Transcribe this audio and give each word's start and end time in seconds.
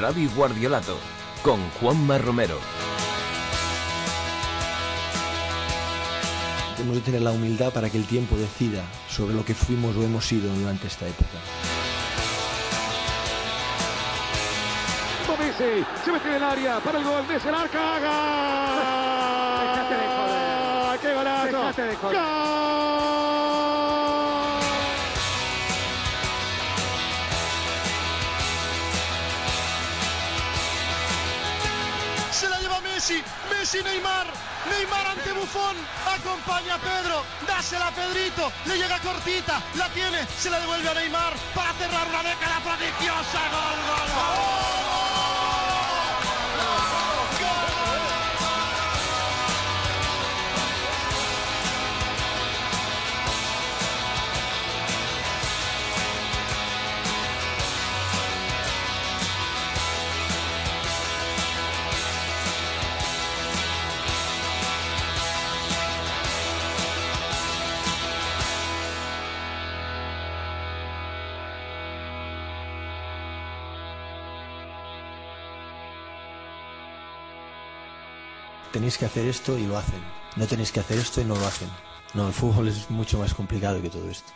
Radio 0.00 0.30
Guardiolato 0.34 0.96
con 1.42 1.60
Juanma 1.72 2.16
Romero. 2.16 2.58
Tenemos 6.76 6.98
que 6.98 7.04
tener 7.04 7.20
la 7.20 7.32
humildad 7.32 7.70
para 7.70 7.90
que 7.90 7.98
el 7.98 8.06
tiempo 8.06 8.36
decida 8.36 8.82
sobre 9.10 9.34
lo 9.34 9.44
que 9.44 9.54
fuimos 9.54 9.94
o 9.96 10.02
hemos 10.02 10.24
sido 10.24 10.50
durante 10.54 10.86
esta 10.86 11.06
época. 11.06 11.38
Messi 15.38 15.84
se 16.04 16.12
mete 16.12 16.28
en 16.28 16.34
el 16.34 16.42
área 16.42 16.80
para 16.80 16.98
el 16.98 17.04
gol 17.04 17.26
de 17.26 17.34
Arca. 17.34 17.98
¡Gol! 20.90 20.98
¡Qué 21.00 21.14
golazo! 21.14 21.72
¡Gol! 22.02 23.29
Messi, 33.72 33.84
Neymar, 33.84 34.26
Neymar 34.68 35.06
ante 35.06 35.32
Buffon, 35.32 35.76
acompaña 36.04 36.74
a 36.74 36.78
Pedro, 36.78 37.22
dásela 37.46 37.86
a 37.86 37.90
Pedrito, 37.92 38.50
le 38.66 38.76
llega 38.76 38.98
cortita, 38.98 39.62
la 39.76 39.88
tiene, 39.90 40.26
se 40.26 40.50
la 40.50 40.58
devuelve 40.58 40.88
a 40.88 40.94
Neymar 40.94 41.34
para 41.54 41.72
cerrar 41.74 42.08
una 42.08 42.22
década 42.22 42.60
prodigiosa, 42.64 43.38
gol, 43.52 43.78
gol, 43.86 44.08
gol. 44.16 44.89
Tenéis 78.72 78.98
que 78.98 79.06
hacer 79.06 79.26
esto 79.26 79.58
y 79.58 79.66
lo 79.66 79.76
hacen. 79.76 80.00
No 80.36 80.46
tenéis 80.46 80.72
que 80.72 80.80
hacer 80.80 80.98
esto 80.98 81.20
y 81.20 81.24
no 81.24 81.34
lo 81.36 81.46
hacen. 81.46 81.68
No, 82.14 82.26
el 82.26 82.32
fútbol 82.32 82.68
es 82.68 82.90
mucho 82.90 83.18
más 83.18 83.34
complicado 83.34 83.80
que 83.82 83.90
todo 83.90 84.08
esto. 84.10 84.32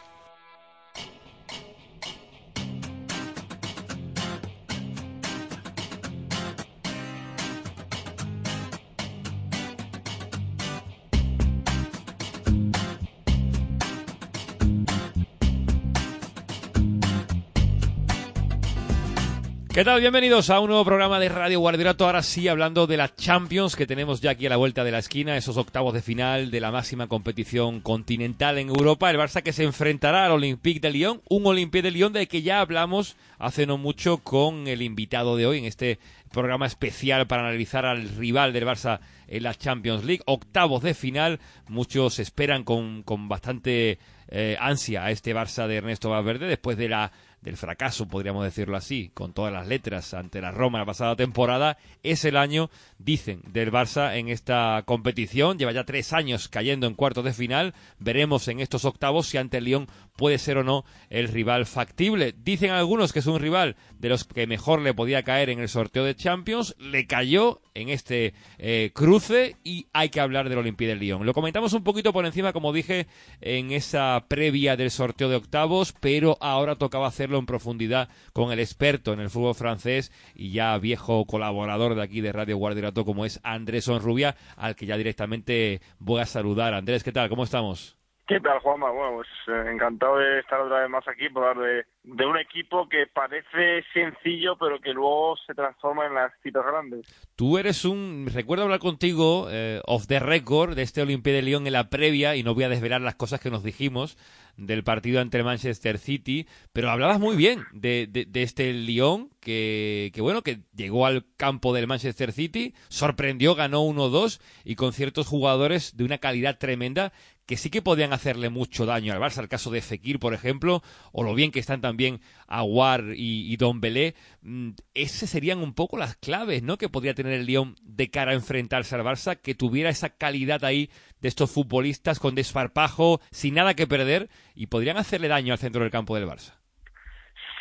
Bienvenidos 19.85 20.49
a 20.49 20.61
un 20.61 20.69
nuevo 20.69 20.83
programa 20.83 21.21
de 21.21 21.29
Radio 21.29 21.61
Guardiolato. 21.61 22.07
Ahora 22.07 22.23
sí, 22.23 22.49
hablando 22.49 22.87
de 22.87 22.97
la 22.97 23.15
Champions 23.15 23.77
que 23.77 23.87
tenemos 23.87 24.23
ya 24.23 24.31
aquí 24.31 24.47
a 24.47 24.49
la 24.49 24.57
vuelta 24.57 24.83
de 24.83 24.91
la 24.91 24.99
esquina, 24.99 25.37
esos 25.37 25.59
octavos 25.59 25.93
de 25.93 26.01
final 26.01 26.51
de 26.51 26.59
la 26.59 26.73
máxima 26.73 27.07
competición 27.07 27.81
continental 27.81 28.57
en 28.57 28.71
Europa. 28.71 29.11
El 29.11 29.19
Barça 29.19 29.43
que 29.43 29.53
se 29.53 29.63
enfrentará 29.63 30.25
al 30.25 30.33
Olympique 30.33 30.81
de 30.81 30.91
Lyon, 30.91 31.21
un 31.29 31.47
Olympique 31.47 31.83
de 31.83 31.91
Lyon 31.91 32.15
del 32.15 32.29
que 32.29 32.41
ya 32.41 32.61
hablamos 32.61 33.17
hace 33.39 33.67
no 33.67 33.77
mucho 33.77 34.19
con 34.19 34.69
el 34.69 34.81
invitado 34.81 35.37
de 35.37 35.47
hoy 35.47 35.59
en 35.59 35.67
este 35.67 35.99
programa 36.33 36.67
especial 36.67 37.27
para 37.27 37.43
analizar 37.43 37.85
al 37.85 38.09
rival 38.09 38.55
del 38.55 38.67
Barça 38.67 39.01
en 39.29 39.43
la 39.43 39.55
Champions 39.55 40.03
League. 40.05 40.23
Octavos 40.25 40.83
de 40.83 40.95
final, 40.95 41.41
muchos 41.69 42.19
esperan 42.21 42.65
con, 42.65 43.03
con 43.03 43.29
bastante 43.29 43.99
eh, 44.29 44.57
ansia 44.59 45.05
a 45.05 45.11
este 45.11 45.35
Barça 45.35 45.67
de 45.67 45.77
Ernesto 45.77 46.09
Valverde 46.09 46.47
después 46.47 46.79
de 46.79 46.89
la 46.89 47.13
del 47.45 47.59
fracaso, 47.59 48.09
podríamos 48.09 48.43
decirlo 48.43 48.77
así, 48.77 49.11
con 49.13 49.35
todas 49.35 49.53
las 49.53 49.69
letras 49.69 50.15
ante 50.15 50.41
la 50.41 50.51
Roma 50.51 50.79
la 50.79 50.87
pasada 50.87 51.15
temporada, 51.15 51.77
es 52.03 52.25
el 52.25 52.39
año, 52.39 52.71
dicen, 52.99 53.43
del 53.47 53.71
Barça 53.71 54.17
en 54.17 54.29
esta 54.29 54.83
competición. 54.87 55.59
Lleva 55.59 55.73
ya 55.73 55.85
tres 55.85 56.15
años 56.15 56.49
cayendo 56.49 56.87
en 56.87 56.95
cuartos 56.95 57.25
de 57.25 57.35
final. 57.35 57.75
Veremos 57.99 58.49
en 58.49 58.61
estos 58.61 58.87
octavos 58.87 59.27
si 59.27 59.37
ante 59.37 59.59
el 59.59 59.65
Lyon 59.65 59.89
puede 60.17 60.39
ser 60.39 60.57
o 60.57 60.65
no 60.65 60.85
el 61.11 61.29
rival 61.29 61.67
factible. 61.67 62.35
Dicen 62.37 62.71
algunos 62.71 63.13
que 63.13 63.19
es 63.19 63.27
un 63.27 63.41
rival 63.41 63.77
de 63.99 64.09
los 64.09 64.25
que 64.25 64.47
mejor 64.47 64.81
le 64.81 64.95
podía 64.95 65.23
caer 65.23 65.51
en 65.51 65.61
el 65.61 65.69
sorteo 65.69 66.05
de 66.05 66.17
Champions. 66.17 66.75
Le 66.79 67.07
cayó 67.07 67.61
en 67.75 67.91
este 67.91 68.33
eh, 68.57 68.91
cruce 68.95 69.57
y 69.65 69.89
hay 69.93 70.09
que 70.09 70.21
hablar 70.21 70.49
del 70.49 70.59
Olympique 70.59 70.89
del 70.89 71.01
Lyon. 71.01 71.27
Lo 71.27 71.35
comentamos 71.35 71.75
un 71.75 71.85
poquito 71.85 72.15
por 72.15 72.25
encima, 72.25 72.55
como 72.55 72.73
dije, 72.73 73.07
en 73.43 73.71
esa 73.71 74.25
previa 74.29 74.77
del 74.77 74.91
sorteo 74.91 75.29
de 75.29 75.37
octavos, 75.37 75.95
pero 76.01 76.39
ahora 76.41 76.77
tocaba 76.77 77.09
hacerlo 77.09 77.34
en 77.39 77.47
profundidad 77.47 78.09
con 78.33 78.53
el 78.53 78.61
experto 78.61 79.13
en 79.13 79.21
el 79.21 79.31
fútbol 79.31 79.55
francés 79.55 80.13
y 80.35 80.53
ya 80.53 80.77
viejo 80.79 81.25
colaborador 81.27 81.95
de 81.95 82.03
aquí 82.03 82.21
de 82.21 82.33
Radio 82.33 82.57
Guardiolato 82.57 83.05
como 83.05 83.25
es 83.25 83.41
Andrés 83.43 83.89
Onrubia, 83.89 84.37
al 84.57 84.77
que 84.77 84.87
ya 84.87 84.97
directamente 84.97 85.81
voy 85.99 86.21
a 86.21 86.27
saludar. 86.27 86.75
Andrés, 86.75 87.05
¿qué 87.05 87.13
tal? 87.13 87.29
¿Cómo 87.29 87.45
estamos? 87.45 87.97
¿Qué 88.27 88.41
tal, 88.41 88.59
Juanma? 88.61 88.91
Bueno, 88.91 89.17
pues 89.17 89.29
eh, 89.49 89.71
encantado 89.71 90.17
de 90.17 90.41
estar 90.41 90.59
otra 90.59 90.81
vez 90.81 90.89
más 90.89 91.07
aquí, 91.07 91.29
por 91.29 91.45
hablar 91.45 91.85
de, 92.05 92.25
un 92.25 92.39
equipo 92.39 92.89
que 92.89 93.07
parece 93.07 93.85
sencillo, 93.93 94.57
pero 94.59 94.81
que 94.81 94.95
luego 94.95 95.37
se 95.47 95.53
transforma 95.53 96.07
en 96.07 96.15
las 96.15 96.33
citas 96.43 96.65
grandes. 96.65 97.07
Tú 97.37 97.59
eres 97.59 97.85
un... 97.85 98.27
Recuerdo 98.33 98.65
hablar 98.65 98.81
contigo, 98.81 99.49
eh, 99.51 99.83
off 99.87 100.07
the 100.07 100.21
record, 100.21 100.75
de 100.75 100.83
este 100.83 101.03
Olympique 101.03 101.35
de 101.35 101.43
Lyon 101.43 101.67
en 101.67 101.75
la 101.75 101.91
previa, 101.91 102.35
y 102.35 102.43
no 102.43 102.55
voy 102.55 102.65
a 102.65 102.71
desvelar 102.71 103.03
las 103.03 103.15
cosas 103.15 103.41
que 103.41 103.51
nos 103.51 103.63
dijimos, 103.63 104.17
del 104.57 104.85
partido 104.85 105.21
ante 105.21 105.43
Manchester 105.43 105.99
City, 105.99 106.47
pero 106.73 106.91
hablabas 106.91 107.21
muy 107.21 107.37
bien 107.37 107.65
de, 107.73 108.07
de, 108.07 108.43
este 108.43 108.73
Lyon 108.73 109.31
que, 109.41 110.11
que, 110.15 110.21
bueno, 110.21 110.43
que 110.43 110.61
llegó 110.75 111.07
al 111.07 111.27
campo 111.37 111.75
del 111.75 111.87
Manchester 111.87 112.33
City, 112.33 112.75
sorprendió, 112.89 113.55
ganó 113.55 113.83
1-2 113.83 114.41
y 114.65 114.77
con 114.77 114.93
ciertos 114.93 115.27
jugadores 115.27 115.97
de 115.97 116.05
una 116.05 116.19
calidad 116.19 116.59
tremenda 116.59 117.13
que 117.47 117.57
sí 117.57 117.71
que 117.71 117.83
podían 117.83 118.13
hacerle 118.13 118.49
mucho 118.49 118.87
daño 118.87 119.13
al 119.13 119.21
Barça, 119.21 119.41
el 119.41 119.49
caso 119.49 119.71
de 119.71 119.83
Fekir, 119.83 120.19
por 120.19 120.35
ejemplo, 120.35 120.83
o 121.13 121.23
lo 121.23 121.35
bien 121.35 121.51
que 121.51 121.59
están 121.59 121.81
también 121.81 122.21
Aguar 122.47 123.03
y, 123.15 123.53
y 123.53 123.57
Don 123.57 123.81
Belé, 123.81 124.15
mm, 124.43 124.71
ese 124.95 125.27
serían 125.27 125.59
un 125.59 125.75
poco 125.75 125.97
las 125.97 126.17
claves, 126.17 126.63
¿no? 126.63 126.79
Que 126.79 126.89
podría 126.89 127.15
tener 127.15 127.33
el 127.33 127.47
Lyon 127.47 127.75
de 127.83 128.11
cara 128.11 128.33
a 128.33 128.35
enfrentarse 128.35 128.95
al 128.95 129.03
Barça, 129.03 129.41
que 129.41 129.55
tuviera 129.55 129.91
esa 129.91 130.17
calidad 130.17 130.65
ahí 130.65 130.91
de 131.21 131.29
estos 131.29 131.53
futbolistas 131.53 132.19
con 132.19 132.35
desfarpajo, 132.35 133.21
sin 133.31 133.55
nada 133.55 133.75
que 133.75 133.87
perder, 133.87 134.29
y 134.55 134.69
podrían 134.69 134.97
hacerle 134.97 135.29
daño 135.29 135.53
al 135.53 135.59
centro 135.59 135.83
del 135.83 135.91
campo 135.91 136.15
del 136.15 136.27
Barça. 136.27 136.59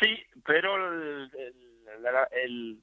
Sí, 0.00 0.22
pero 0.44 0.74
el, 0.76 1.30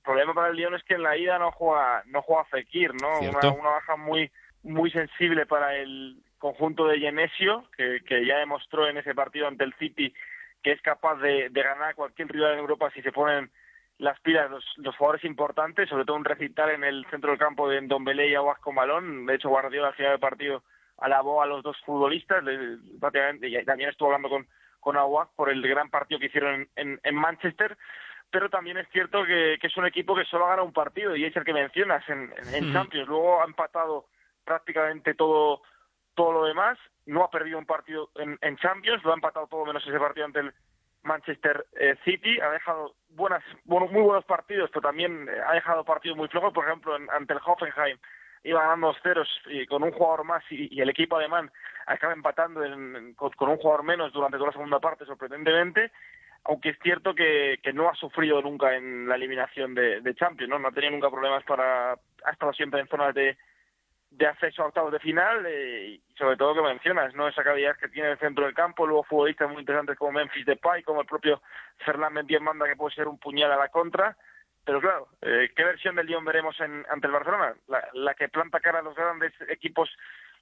problema 0.04 0.34
para 0.34 0.50
el 0.50 0.56
Lyon 0.56 0.76
es 0.76 0.84
que 0.84 0.96
en 0.96 1.04
la 1.04 1.18
ida 1.18 1.40
no 1.40 1.52
juega, 1.52 2.04
no 2.06 2.22
juega 2.22 2.46
Fekir, 2.46 2.92
¿no? 3.02 3.20
Una, 3.20 3.52
una 3.52 3.70
baja 3.70 3.96
muy 3.96 4.32
muy 4.64 4.92
sensible 4.92 5.46
para 5.46 5.76
el 5.76 6.22
conjunto 6.42 6.88
de 6.88 7.00
Genesio, 7.00 7.64
que, 7.78 8.02
que 8.06 8.26
ya 8.26 8.40
demostró 8.40 8.88
en 8.90 8.98
ese 8.98 9.16
partido 9.16 9.48
ante 9.48 9.64
el 9.64 9.74
City 9.76 10.14
que 10.62 10.72
es 10.74 10.82
capaz 10.82 11.16
de, 11.16 11.50
de 11.50 11.64
ganar 11.64 11.96
cualquier 11.96 12.28
rival 12.28 12.54
en 12.54 12.60
Europa 12.60 12.92
si 12.94 13.02
se 13.02 13.12
ponen 13.12 13.50
las 13.98 14.20
pilas 14.22 14.50
los, 14.50 14.66
los 14.78 14.96
jugadores 14.96 15.24
importantes, 15.26 15.88
sobre 15.88 16.06
todo 16.06 16.18
un 16.18 16.26
recital 16.26 16.72
en 16.72 16.84
el 16.84 17.06
centro 17.12 17.30
del 17.30 17.40
campo 17.40 17.70
de 17.70 17.88
Belé 18.02 18.30
y 18.30 18.36
Aguasco 18.36 18.72
Malón. 18.72 19.28
De 19.28 19.36
hecho, 19.36 19.50
Guardiola 19.50 19.90
al 19.90 19.94
final 19.94 20.14
del 20.14 20.20
partido 20.20 20.64
alabó 20.98 21.42
a 21.42 21.46
los 21.46 21.64
dos 21.64 21.78
futbolistas, 21.86 22.44
prácticamente, 23.00 23.48
y 23.48 23.64
también 23.64 23.90
estuvo 23.90 24.10
hablando 24.10 24.30
con, 24.30 24.48
con 24.80 24.98
Aguas 24.98 25.30
por 25.36 25.50
el 25.50 25.62
gran 25.62 25.90
partido 25.90 26.20
que 26.20 26.28
hicieron 26.28 26.68
en, 26.76 27.00
en, 27.04 27.16
Manchester 27.16 27.78
pero 28.32 28.50
también 28.50 28.78
es 28.78 28.88
cierto 28.92 29.26
que, 29.26 29.58
que, 29.60 29.68
es 29.68 29.78
un 29.78 29.86
equipo 29.86 30.16
que 30.16 30.24
solo 30.24 30.46
ha 30.46 30.50
ganado 30.52 30.68
un 30.68 30.74
partido 30.74 31.16
y 31.16 31.26
es 31.26 31.36
el 31.36 31.44
que 31.44 31.54
mencionas 31.54 32.08
en, 32.08 32.34
en, 32.54 32.72
Champions. 32.72 33.10
Luego 33.10 33.42
ha 33.42 33.46
empatado 33.46 34.06
prácticamente 34.46 35.14
todo 35.16 35.62
todo 36.16 36.32
lo 36.32 36.46
demás 36.46 36.78
no 37.06 37.24
ha 37.24 37.30
perdido 37.30 37.58
un 37.58 37.66
partido 37.66 38.10
en, 38.16 38.38
en 38.42 38.58
Champions, 38.58 39.04
lo 39.04 39.12
ha 39.12 39.16
empatado 39.16 39.48
todo 39.48 39.66
menos 39.66 39.86
ese 39.86 40.00
partido 40.00 40.26
ante 40.26 40.40
el 40.40 40.54
Manchester 41.04 41.66
eh, 41.80 41.96
City, 42.06 42.40
ha 42.40 42.50
dejado 42.52 42.94
buenas, 43.10 43.44
muy 43.66 43.88
buenos 43.88 44.26
partidos, 44.26 44.70
pero 44.72 44.82
también 44.82 45.28
eh, 45.28 45.42
ha 45.48 45.54
dejado 45.54 45.84
partidos 45.84 46.18
muy 46.18 46.28
flojos, 46.28 46.54
por 46.54 46.66
ejemplo, 46.66 46.96
ante 46.96 47.34
el 47.34 47.40
Hoffenheim 47.44 47.98
iba 48.44 48.62
ganando 48.62 48.94
ceros 49.04 49.30
y 49.48 49.66
con 49.68 49.84
un 49.84 49.92
jugador 49.92 50.24
más 50.24 50.44
y, 50.50 50.80
el 50.82 50.90
equipo 50.90 51.16
alemán 51.16 51.52
acaba 51.86 52.14
empatando 52.14 52.62
con, 53.16 53.50
un 53.50 53.58
jugador 53.58 53.84
menos 53.84 54.12
durante 54.14 54.38
toda 54.38 54.48
la 54.48 54.54
segunda 54.54 54.80
parte, 54.80 55.06
sorprendentemente, 55.06 55.92
aunque 56.44 56.70
es 56.70 56.80
cierto 56.82 57.14
que, 57.14 57.60
no 57.74 57.90
ha 57.90 57.96
sufrido 57.96 58.42
nunca 58.42 58.76
en 58.76 59.08
la 59.08 59.16
eliminación 59.16 59.76
de, 59.76 60.16
Champions, 60.16 60.50
¿no? 60.50 60.60
No 60.60 60.70
ha 60.70 60.72
tenido 60.72 60.92
nunca 60.92 61.10
problemas 61.10 61.44
para... 61.44 61.94
ha 61.94 62.32
estado 62.32 62.54
siempre 62.54 62.80
en 62.80 62.88
zonas 62.88 63.14
de, 63.14 63.38
de 64.12 64.28
acceso 64.28 64.62
a 64.62 64.68
octavos 64.68 64.92
de 64.92 65.00
final 65.00 65.46
eh, 65.48 65.88
y 65.88 66.16
sobre 66.18 66.36
todo 66.36 66.54
que 66.54 66.62
mencionas, 66.62 67.16
¿no? 67.16 67.28
Esa 67.28 67.44
calidad 67.44 67.78
que 67.78 67.88
tiene 67.88 68.12
el 68.12 68.20
centro 68.20 68.46
del 68.46 68.54
campo, 68.54 68.86
luego 68.86 69.04
futbolistas 69.04 69.50
muy 69.50 69.62
interesantes 69.62 69.98
como 69.98 70.12
Memphis 70.12 70.46
Depay, 70.46 70.84
como 70.84 71.02
el 71.02 71.08
propio 71.08 71.42
Fernán 71.86 72.14
Mendy 72.14 72.38
manda 72.40 72.68
que 72.68 72.76
puede 72.76 72.94
ser 72.94 73.08
un 73.08 73.18
puñal 73.18 73.52
a 73.52 73.58
la 73.58 73.70
contra, 73.70 74.16
pero 74.66 74.80
claro, 74.80 75.08
eh, 75.22 75.52
¿qué 75.56 75.64
versión 75.64 75.96
del 75.96 76.08
Lyon 76.08 76.26
veremos 76.26 76.60
en, 76.60 76.86
ante 76.90 77.08
el 77.08 77.14
Barcelona? 77.14 77.56
La, 77.94 78.14
que 78.14 78.30
planta 78.30 78.60
cara 78.60 78.80
a 78.80 78.84
los 78.84 78.96
grandes 78.96 79.34
equipos 79.50 79.90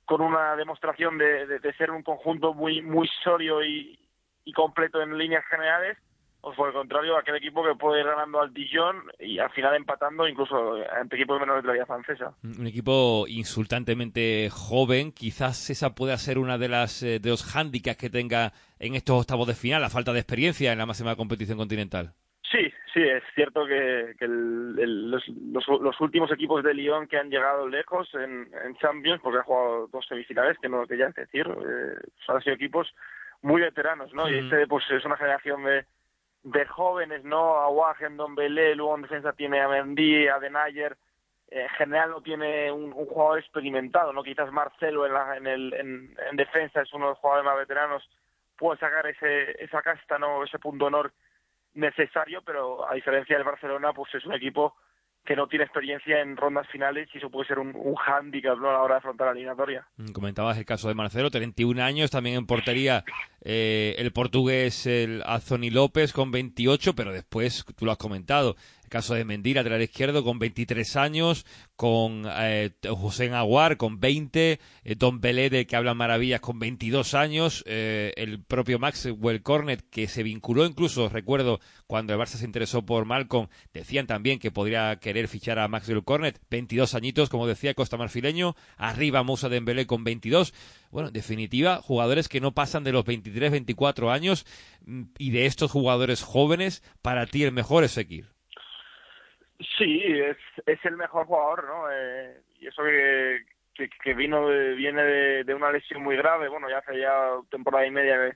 con 0.06 0.22
una 0.22 0.56
demostración 0.56 1.18
de, 1.18 1.46
de, 1.60 1.74
ser 1.74 1.92
un 1.92 2.02
conjunto 2.02 2.54
muy 2.54 2.82
muy 2.82 3.08
sólido 3.24 3.64
y, 3.64 4.00
y 4.44 4.52
completo 4.54 5.02
en 5.02 5.18
líneas 5.18 5.46
generales, 5.46 5.98
o 6.42 6.54
por 6.54 6.70
el 6.70 6.74
contrario, 6.74 7.18
aquel 7.18 7.36
equipo 7.36 7.64
que 7.64 7.76
puede 7.76 8.02
ir 8.02 8.08
ganando 8.08 8.40
al 8.40 8.54
Dijon 8.54 9.04
y 9.20 9.40
al 9.40 9.50
final 9.52 9.76
empatando 9.76 10.28
incluso 10.28 10.76
ante 10.92 11.16
equipos 11.16 11.40
menores 11.40 11.64
de 11.64 11.68
la 11.68 11.74
Liga 11.74 11.86
Francesa. 11.86 12.34
Un 12.44 12.68
equipo 12.68 13.26
insultantemente 13.28 14.50
joven, 14.52 15.12
quizás 15.12 15.70
esa 15.70 15.96
pueda 15.96 16.18
ser 16.18 16.38
una 16.38 16.58
de 16.58 16.70
las 16.70 17.04
eh, 17.04 17.20
de 17.20 17.30
los 17.30 17.44
hándicaps 17.44 17.98
que 17.98 18.10
tenga 18.10 18.54
en 18.80 18.96
estos 18.96 19.20
octavos 19.20 19.48
de 19.48 19.56
final, 19.56 19.82
la 19.82 19.90
falta 19.90 20.14
de 20.14 20.20
experiencia 20.20 20.72
en 20.72 20.78
la 20.78 20.86
máxima 20.86 21.16
competición 21.16 21.58
continental. 21.58 22.14
Sí, 22.50 22.72
sí, 22.94 23.02
es 23.02 23.24
cierto 23.36 23.68
que, 23.68 24.16
los, 24.20 25.28
los, 25.28 26.02
últimos 26.02 26.32
equipos 26.32 26.64
de 26.64 26.74
Lyon 26.74 27.08
que 27.08 27.18
han 27.18 27.30
llegado 27.30 27.68
lejos 27.68 28.10
en, 28.16 28.50
Champions, 28.82 29.22
porque 29.22 29.38
han 29.38 29.44
jugado 29.44 29.88
dos 29.88 30.06
semifinales, 30.08 30.58
que 30.60 30.68
no 30.68 30.82
lo 30.82 30.88
quería 30.88 31.10
decir, 31.10 31.46
eh, 31.48 31.96
han 32.28 32.42
sido 32.42 32.56
equipos 32.56 32.88
muy 33.44 33.62
veteranos, 33.62 34.14
¿no? 34.14 34.28
Y 34.30 34.40
este 34.40 34.66
pues 34.68 34.84
es 34.90 35.06
una 35.06 35.18
generación 35.18 35.64
de 35.64 35.86
de 36.44 36.66
jóvenes, 36.66 37.24
¿no? 37.24 37.58
Aguaje, 37.58 38.08
Don 38.10 38.36
Belé, 38.36 38.76
luego 38.76 38.96
en 38.96 39.02
defensa 39.04 39.34
tiene 39.34 39.62
a 39.62 39.68
Mendy, 39.68 40.28
a 40.28 40.40
Denayer, 40.40 40.98
en 41.52 41.70
general 41.70 42.12
no 42.12 42.22
tiene 42.22 42.72
un, 42.72 42.92
jugador 42.92 43.40
experimentado, 43.40 44.14
¿no? 44.14 44.24
Quizás 44.24 44.52
Marcelo 44.52 45.06
en, 45.06 45.14
la, 45.14 45.38
en, 45.38 45.48
el, 45.48 45.74
en, 45.74 46.36
defensa 46.36 46.82
es 46.82 46.94
uno 46.94 47.06
de 47.06 47.12
los 47.12 47.20
jugadores 47.20 47.46
más 47.46 47.58
veteranos, 47.58 48.10
puede 48.56 48.80
sacar 48.80 49.08
ese, 49.08 49.64
esa 49.64 49.82
casta, 49.82 50.20
¿no? 50.20 50.44
Ese 50.44 50.60
punto 50.60 50.86
honor 50.86 51.12
necesario, 51.74 52.42
pero 52.44 52.88
a 52.88 52.94
diferencia 52.94 53.36
del 53.36 53.46
Barcelona, 53.46 53.94
pues 53.94 54.14
es 54.14 54.26
un 54.26 54.34
equipo 54.34 54.76
que 55.26 55.36
no 55.36 55.48
tiene 55.48 55.66
experiencia 55.66 56.22
en 56.22 56.36
rondas 56.36 56.68
finales 56.70 57.08
y 57.14 57.18
eso 57.18 57.30
puede 57.30 57.48
ser 57.48 57.60
un, 57.60 57.76
un 57.76 57.96
hándicap 57.96 58.58
¿no? 58.58 58.70
a 58.70 58.74
la 58.74 58.82
hora 58.82 58.96
de 58.96 59.00
afrontar 59.00 59.28
la 59.28 59.32
eliminatoria. 59.34 59.86
Mm, 59.98 60.12
comentabas 60.12 60.58
el 60.58 60.66
caso 60.66 60.88
de 60.88 60.96
Marcelo, 60.96 61.30
31 61.30 61.84
años, 61.84 62.10
también 62.10 62.38
en 62.38 62.46
portería 62.48 63.04
eh, 63.42 63.96
el 63.98 64.12
portugués 64.12 64.86
el 64.88 65.22
Azoni 65.26 65.70
López 65.70 66.14
con 66.14 66.32
28, 66.32 66.96
pero 66.96 67.12
después, 67.12 67.66
tú 67.78 67.86
lo 67.86 67.92
has 67.92 67.98
comentado, 67.98 68.56
caso 68.90 69.14
de 69.14 69.26
Mendy, 69.26 69.54
lateral 69.54 69.82
izquierdo, 69.82 70.24
con 70.24 70.40
23 70.40 70.96
años, 70.96 71.46
con 71.76 72.24
eh, 72.30 72.72
José 72.88 73.30
Aguar 73.30 73.78
con 73.78 74.00
20, 74.00 74.60
eh, 74.84 74.96
Don 74.96 75.22
Belé, 75.22 75.66
que 75.66 75.76
habla 75.76 75.94
maravillas, 75.94 76.42
con 76.42 76.60
22 76.60 77.14
años, 77.14 77.64
eh, 77.68 78.14
el 78.18 78.44
propio 78.44 78.80
Maxwell 78.80 79.42
Cornet, 79.42 79.84
que 79.90 80.08
se 80.08 80.24
vinculó 80.24 80.66
incluso, 80.66 81.08
recuerdo, 81.10 81.60
cuando 81.88 82.14
el 82.14 82.20
Barça 82.20 82.38
se 82.38 82.46
interesó 82.46 82.86
por 82.86 83.06
Malcolm, 83.06 83.48
decían 83.74 84.08
también 84.08 84.40
que 84.40 84.52
podría 84.52 84.98
querer 84.98 85.28
fichar 85.28 85.60
a 85.60 85.68
Maxwell 85.68 86.04
Cornet, 86.04 86.40
22 86.50 86.96
añitos, 86.96 87.30
como 87.30 87.48
decía 87.48 87.74
Costa 87.74 87.98
Marfileño, 87.98 88.56
arriba 88.78 89.24
Moussa 89.24 89.50
Dembélé 89.50 89.88
con 89.88 90.04
22, 90.04 90.54
bueno, 90.92 91.08
en 91.08 91.14
definitiva, 91.14 91.82
jugadores 91.82 92.28
que 92.28 92.42
no 92.42 92.54
pasan 92.54 92.84
de 92.84 92.92
los 92.92 93.06
23, 93.06 93.52
24 93.52 94.12
años, 94.12 94.46
mm, 94.86 95.04
y 95.18 95.32
de 95.32 95.46
estos 95.46 95.72
jugadores 95.72 96.24
jóvenes, 96.24 96.84
para 97.02 97.26
ti 97.26 97.44
el 97.44 97.52
mejor 97.52 97.84
es 97.84 97.92
seguir. 97.92 98.39
Sí, 99.78 100.02
es, 100.06 100.38
es 100.66 100.84
el 100.86 100.96
mejor 100.96 101.26
jugador, 101.26 101.66
¿no? 101.66 101.92
Eh, 101.92 102.42
y 102.60 102.68
eso 102.68 102.82
que, 102.84 103.44
que, 103.74 104.14
vino 104.14 104.48
viene 104.48 105.04
de, 105.44 105.54
una 105.54 105.72
lesión 105.72 106.02
muy 106.02 106.16
grave, 106.16 106.48
bueno, 106.48 106.70
ya 106.70 106.78
hace 106.78 106.98
ya 106.98 107.32
temporada 107.50 107.86
y 107.86 107.92
media 107.92 108.36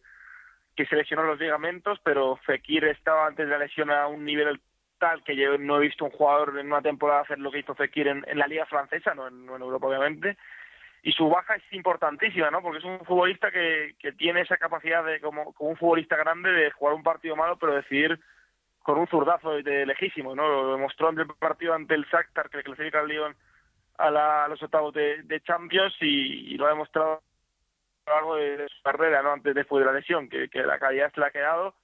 que, 0.75 0.85
se 0.85 0.95
lesionó 0.97 1.23
los 1.23 1.39
ligamentos, 1.39 1.99
pero 2.03 2.35
Fekir 2.45 2.85
estaba 2.85 3.27
antes 3.27 3.45
de 3.45 3.51
la 3.51 3.59
lesión 3.59 3.89
a 3.89 4.07
un 4.07 4.25
nivel 4.25 4.59
tal 4.99 5.23
que 5.23 5.35
yo 5.35 5.57
no 5.57 5.77
he 5.77 5.81
visto 5.87 6.05
un 6.05 6.11
jugador 6.11 6.57
en 6.59 6.67
una 6.67 6.81
temporada 6.81 7.21
hacer 7.21 7.39
lo 7.39 7.51
que 7.51 7.59
hizo 7.59 7.75
Fekir 7.75 8.07
en, 8.09 8.25
en 8.27 8.37
la 8.37 8.47
liga 8.47 8.65
francesa, 8.65 9.13
no 9.13 9.27
en, 9.27 9.47
Europa 9.47 9.87
obviamente, 9.87 10.37
y 11.03 11.13
su 11.13 11.29
baja 11.29 11.55
es 11.55 11.63
importantísima, 11.71 12.51
¿no? 12.51 12.61
Porque 12.61 12.79
es 12.79 12.85
un 12.85 12.99
futbolista 13.05 13.49
que, 13.49 13.95
que 13.99 14.11
tiene 14.11 14.41
esa 14.41 14.57
capacidad 14.57 15.05
de, 15.05 15.21
como, 15.21 15.53
como 15.53 15.69
un 15.69 15.77
futbolista 15.77 16.17
grande, 16.17 16.51
de 16.51 16.71
jugar 16.71 16.95
un 16.95 17.03
partido 17.03 17.37
malo, 17.37 17.57
pero 17.57 17.75
decidir 17.75 18.19
con 18.83 18.99
un 18.99 19.07
zurdazo 19.07 19.51
de 19.63 19.85
lejísimo, 19.85 20.35
¿no? 20.35 20.47
Lo 20.47 20.73
demostró 20.73 21.09
en 21.09 21.19
el 21.19 21.27
partido 21.27 21.73
ante 21.73 21.95
el 21.95 22.05
Shakhtar 22.05 22.49
que 22.49 22.57
le 22.57 22.63
clasifica 22.63 22.99
al 22.99 23.07
Lyon 23.07 23.35
a, 23.97 24.11
la, 24.11 24.47
los 24.49 24.61
octavos 24.61 24.93
de, 24.93 25.41
Champions 25.43 25.95
y, 26.01 26.57
lo 26.57 26.65
ha 26.65 26.69
demostrado 26.69 27.21
a 28.05 28.09
lo 28.09 28.15
largo 28.15 28.35
de, 28.35 28.67
su 28.67 28.83
carrera, 28.83 29.23
¿no? 29.23 29.31
Antes 29.31 29.55
después 29.55 29.79
de 29.79 29.85
la 29.85 29.97
lesión, 29.97 30.27
que, 30.27 30.49
que 30.49 30.63
la 30.63 30.77
calidad 30.79 31.11
se 31.13 31.21
le 31.21 31.27
ha 31.27 31.31
quedado, 31.31 31.75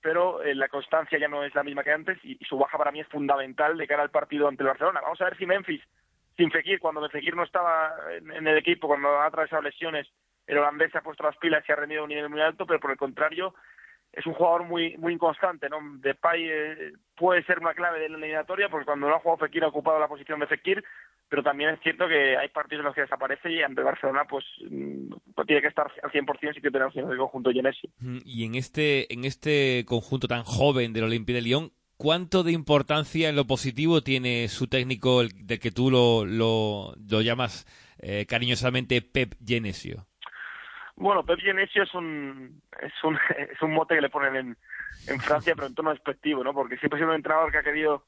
pero 0.00 0.42
eh, 0.42 0.54
la 0.54 0.68
constancia 0.68 1.18
ya 1.18 1.26
no 1.26 1.42
es 1.42 1.54
la 1.56 1.64
misma 1.64 1.82
que 1.82 1.92
antes 1.92 2.18
y, 2.22 2.38
su 2.44 2.56
baja 2.56 2.78
para 2.78 2.92
mí 2.92 3.00
es 3.00 3.08
fundamental 3.08 3.76
de 3.76 3.88
cara 3.88 4.02
al 4.04 4.10
partido 4.10 4.46
ante 4.46 4.62
el 4.62 4.68
Barcelona. 4.68 5.00
Vamos 5.02 5.20
a 5.20 5.24
ver 5.24 5.36
si 5.36 5.46
Memphis, 5.46 5.82
sin 6.36 6.52
Fekir, 6.52 6.78
cuando 6.78 7.08
Fekir 7.08 7.34
no 7.34 7.42
estaba 7.42 7.94
en, 8.12 8.30
en 8.30 8.46
el 8.46 8.58
equipo, 8.58 8.86
cuando 8.86 9.08
ha 9.08 9.26
atravesado 9.26 9.60
lesiones, 9.60 10.06
el 10.46 10.58
holandés 10.58 10.92
se 10.92 10.98
ha 10.98 11.02
puesto 11.02 11.24
las 11.24 11.36
pilas 11.38 11.64
y 11.68 11.72
ha 11.72 11.76
rendido 11.76 12.02
a 12.02 12.04
un 12.04 12.10
nivel 12.10 12.28
muy 12.28 12.40
alto, 12.40 12.64
pero 12.64 12.78
por 12.78 12.92
el 12.92 12.96
contrario, 12.96 13.54
es 14.16 14.26
un 14.26 14.34
jugador 14.34 14.64
muy 14.64 14.96
muy 14.98 15.12
inconstante, 15.14 15.68
¿no? 15.68 15.78
Depay 15.98 16.48
eh, 16.48 16.92
puede 17.16 17.44
ser 17.44 17.58
una 17.58 17.74
clave 17.74 18.00
de 18.00 18.08
la 18.08 18.16
eliminatoria 18.16 18.68
porque 18.68 18.86
cuando 18.86 19.08
no 19.08 19.14
ha 19.14 19.20
jugado 19.20 19.38
Fekir 19.46 19.64
ha 19.64 19.68
ocupado 19.68 19.98
la 19.98 20.08
posición 20.08 20.40
de 20.40 20.46
Fekir, 20.46 20.84
pero 21.28 21.42
también 21.42 21.70
es 21.70 21.80
cierto 21.80 22.06
que 22.08 22.36
hay 22.36 22.48
partidos 22.48 22.80
en 22.80 22.86
los 22.86 22.94
que 22.94 23.02
desaparece 23.02 23.50
y 23.50 23.62
ante 23.62 23.82
Barcelona 23.82 24.24
pues, 24.24 24.44
mm, 24.68 25.12
tiene 25.46 25.62
que 25.62 25.68
estar 25.68 25.90
al 26.02 26.10
100% 26.10 26.54
si 26.54 26.60
que 26.60 26.70
tenemos 26.70 26.94
el 26.96 27.16
conjunto 27.16 27.50
Genesio. 27.50 27.90
Y 28.24 28.44
en 28.44 28.54
este 28.54 29.12
en 29.12 29.24
este 29.24 29.84
conjunto 29.86 30.28
tan 30.28 30.44
joven 30.44 30.92
del 30.92 31.04
Olympique 31.04 31.36
de 31.36 31.42
Lyon, 31.42 31.72
¿cuánto 31.96 32.42
de 32.42 32.52
importancia 32.52 33.28
en 33.28 33.36
lo 33.36 33.46
positivo 33.46 34.02
tiene 34.02 34.48
su 34.48 34.68
técnico 34.68 35.22
de 35.24 35.58
que 35.58 35.70
tú 35.70 35.90
lo, 35.90 36.24
lo, 36.24 36.94
lo 37.08 37.20
llamas 37.22 37.66
eh, 37.98 38.26
cariñosamente 38.26 39.02
Pep 39.02 39.34
Genesio? 39.44 40.06
Bueno, 40.96 41.24
Pep 41.24 41.40
Genesio 41.40 41.82
es 41.82 41.94
un, 41.94 42.62
es 42.80 42.92
un, 43.04 43.18
es 43.38 43.60
un 43.62 43.72
mote 43.72 43.94
que 43.94 44.00
le 44.00 44.10
ponen 44.10 44.36
en, 44.36 44.56
en 45.08 45.20
Francia, 45.20 45.54
pero 45.54 45.66
en 45.66 45.74
tono 45.74 45.90
despectivo, 45.90 46.44
¿no? 46.44 46.54
Porque 46.54 46.76
siempre 46.76 46.98
ha 46.98 47.00
sido 47.00 47.10
un 47.10 47.16
entrenador 47.16 47.50
que 47.50 47.58
ha 47.58 47.62
querido 47.62 48.04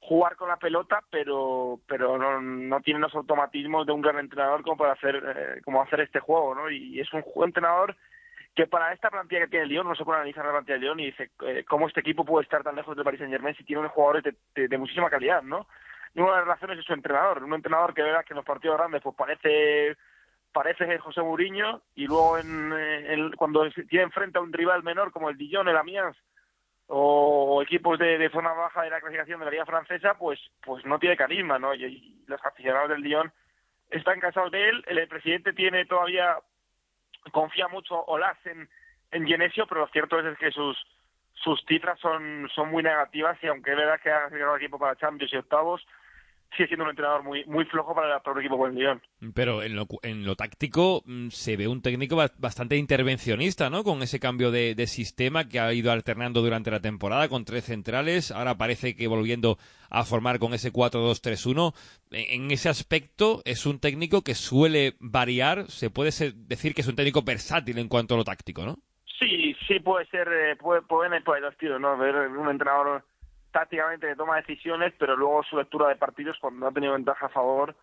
jugar 0.00 0.36
con 0.36 0.48
la 0.48 0.56
pelota, 0.56 1.02
pero 1.10 1.80
pero 1.86 2.16
no, 2.16 2.40
no 2.40 2.80
tiene 2.80 3.00
los 3.00 3.14
automatismos 3.14 3.86
de 3.86 3.92
un 3.92 4.02
gran 4.02 4.18
entrenador 4.18 4.62
como 4.62 4.76
para 4.76 4.92
hacer 4.92 5.16
eh, 5.16 5.60
como 5.64 5.82
hacer 5.82 6.00
este 6.00 6.20
juego, 6.20 6.54
¿no? 6.54 6.70
Y 6.70 7.00
es 7.00 7.12
un 7.12 7.24
entrenador 7.44 7.96
que 8.54 8.66
para 8.66 8.92
esta 8.92 9.10
plantilla 9.10 9.42
que 9.42 9.48
tiene 9.48 9.66
Lyon, 9.66 9.86
no 9.86 9.94
se 9.94 10.04
puede 10.04 10.18
analizar 10.18 10.44
la 10.44 10.52
plantilla 10.52 10.78
de 10.78 10.80
Lyon 10.80 11.00
y 11.00 11.06
dice 11.06 11.30
eh, 11.42 11.64
cómo 11.68 11.88
este 11.88 12.00
equipo 12.00 12.24
puede 12.24 12.44
estar 12.44 12.62
tan 12.62 12.76
lejos 12.76 12.96
del 12.96 13.04
Paris 13.04 13.18
Saint 13.18 13.32
Germain 13.32 13.54
si 13.56 13.64
tiene 13.64 13.86
jugadores 13.88 14.24
de, 14.54 14.68
de, 14.68 14.78
muchísima 14.78 15.10
calidad, 15.10 15.42
¿no? 15.42 15.66
Y 16.14 16.20
una 16.20 16.32
de 16.32 16.38
las 16.38 16.48
razones 16.48 16.78
es 16.78 16.84
su 16.84 16.94
entrenador, 16.94 17.42
un 17.42 17.52
entrenador 17.52 17.92
que 17.92 18.02
verás 18.02 18.24
que 18.24 18.32
en 18.32 18.36
los 18.36 18.46
partidos 18.46 18.78
grandes 18.78 19.02
pues 19.02 19.14
parece 19.14 19.96
parece 20.56 20.96
José 20.96 21.20
Mourinho 21.20 21.82
y 21.94 22.06
luego 22.06 22.38
en, 22.38 23.30
cuando 23.32 23.68
tiene 23.90 24.04
enfrente 24.04 24.38
a 24.38 24.40
un 24.40 24.54
rival 24.54 24.82
menor 24.82 25.12
como 25.12 25.28
el 25.28 25.36
Dijon, 25.36 25.68
el 25.68 25.76
Amiens 25.76 26.16
o 26.86 27.60
equipos 27.62 27.98
de, 27.98 28.30
zona 28.30 28.54
baja 28.54 28.80
de 28.80 28.88
la 28.88 29.00
clasificación 29.00 29.40
de 29.40 29.44
la 29.44 29.50
liga 29.50 29.66
francesa, 29.66 30.14
pues 30.14 30.40
pues 30.64 30.82
no 30.86 30.98
tiene 30.98 31.14
carisma, 31.14 31.58
¿no? 31.58 31.74
Y, 31.74 32.24
los 32.26 32.42
aficionados 32.42 32.88
del 32.88 33.02
Dijon 33.02 33.30
están 33.90 34.18
cansados 34.18 34.50
de 34.50 34.70
él. 34.70 34.82
El, 34.86 35.06
presidente 35.08 35.52
tiene 35.52 35.84
todavía 35.84 36.38
confía 37.32 37.68
mucho 37.68 38.02
Olas 38.06 38.38
en 38.46 38.66
en 39.10 39.26
Genesio, 39.26 39.66
pero 39.66 39.82
lo 39.82 39.88
cierto 39.88 40.18
es, 40.20 40.38
que 40.38 40.50
sus 40.52 40.78
sus 41.34 41.62
cifras 41.68 42.00
son 42.00 42.48
muy 42.70 42.82
negativas 42.82 43.36
y 43.42 43.48
aunque 43.48 43.72
es 43.72 43.76
verdad 43.76 44.00
que 44.00 44.10
ha 44.10 44.30
llegado 44.30 44.56
el 44.56 44.62
equipo 44.62 44.78
para 44.78 44.96
Champions 44.96 45.34
y 45.34 45.36
octavos, 45.36 45.86
sigue 46.56 46.68
siendo 46.68 46.84
un 46.84 46.90
entrenador 46.90 47.22
muy 47.22 47.44
muy 47.46 47.64
flojo 47.66 47.94
para, 47.94 48.20
para 48.20 48.34
un 48.34 48.40
equipo 48.40 48.58
con 48.58 48.70
el 48.70 48.78
Lyon. 48.78 49.02
Pero 49.34 49.62
en 49.62 49.76
lo, 49.76 49.86
en 50.02 50.24
lo 50.24 50.36
táctico 50.36 51.02
mm, 51.04 51.28
se 51.28 51.56
ve 51.56 51.68
un 51.68 51.82
técnico 51.82 52.16
bastante 52.38 52.76
intervencionista, 52.76 53.70
¿no? 53.70 53.84
Con 53.84 54.02
ese 54.02 54.20
cambio 54.20 54.50
de, 54.50 54.74
sistema 54.86 55.48
que 55.48 55.58
ha 55.58 55.72
ido 55.72 55.90
alternando 55.90 56.42
durante 56.42 56.70
la 56.70 56.80
temporada 56.80 57.28
con 57.28 57.44
tres 57.44 57.64
centrales. 57.64 58.30
Ahora 58.30 58.56
parece 58.56 58.94
que 58.94 59.08
volviendo 59.08 59.58
a 59.90 60.04
formar 60.04 60.38
con 60.38 60.54
ese 60.54 60.72
4-2-3-1. 60.72 61.74
En 62.12 62.50
ese 62.52 62.68
aspecto 62.68 63.42
es 63.44 63.66
un 63.66 63.80
técnico 63.80 64.22
que 64.22 64.34
suele 64.34 64.94
variar. 65.00 65.66
Se 65.68 65.90
puede 65.90 66.10
decir 66.10 66.74
que 66.74 66.82
es 66.82 66.88
un 66.88 66.94
técnico 66.94 67.22
versátil 67.22 67.78
en 67.78 67.88
cuanto 67.88 68.14
a 68.14 68.18
lo 68.18 68.24
táctico, 68.24 68.64
¿no? 68.64 68.76
Sí, 69.18 69.56
sí 69.66 69.80
puede 69.80 70.06
ser, 70.06 70.28
eh, 70.28 70.56
puede, 70.56 70.82
pueden 70.82 71.14
ir 71.14 71.24
dos 71.24 71.56
tiros, 71.56 71.80
¿no? 71.80 71.96
Ver 71.96 72.14
un 72.14 72.48
entrenador 72.48 73.02
tácticamente 73.52 74.14
toma 74.16 74.36
decisiones, 74.36 74.92
pero 74.98 75.16
luego 75.16 75.42
su 75.42 75.56
lectura 75.56 75.88
de 75.88 75.96
partidos, 75.96 76.36
cuando 76.40 76.66
ha 76.66 76.72
tenido 76.72 76.92
ventaja 76.92 77.26
a 77.26 77.30
favor, 77.30 77.74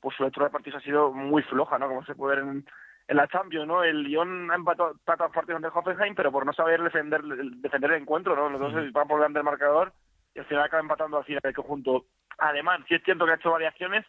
pues 0.00 0.16
su 0.16 0.24
lectura 0.24 0.46
de 0.46 0.52
partidos 0.52 0.82
ha 0.82 0.84
sido 0.84 1.12
muy 1.12 1.42
floja, 1.42 1.78
¿no? 1.78 1.88
Como 1.88 2.04
se 2.04 2.14
puede 2.14 2.36
ver 2.36 2.44
en, 2.44 2.64
la 3.08 3.26
Champions, 3.26 3.66
¿no? 3.66 3.82
El 3.82 4.04
Lyon 4.04 4.50
ha 4.50 4.54
empatado, 4.54 4.92
empatado 4.92 5.32
partidos 5.32 5.62
ante 5.62 5.76
Hoffenheim, 5.76 6.14
pero 6.14 6.30
por 6.30 6.46
no 6.46 6.52
saber 6.52 6.80
defender, 6.82 7.22
defender 7.22 7.92
el 7.92 8.02
encuentro, 8.02 8.36
¿no? 8.36 8.48
Los 8.48 8.60
dos 8.60 8.92
van 8.92 9.08
por 9.08 9.18
delante 9.18 9.40
del 9.40 9.44
marcador 9.44 9.92
y 10.34 10.38
al 10.38 10.44
final 10.46 10.64
acaba 10.64 10.80
empatando 10.80 11.18
al 11.18 11.24
final 11.24 11.40
el 11.42 11.54
conjunto 11.54 12.06
alemán. 12.38 12.84
Sí 12.88 12.94
es 12.94 13.02
cierto 13.02 13.26
que 13.26 13.32
ha 13.32 13.36
hecho 13.36 13.50
variaciones, 13.50 14.06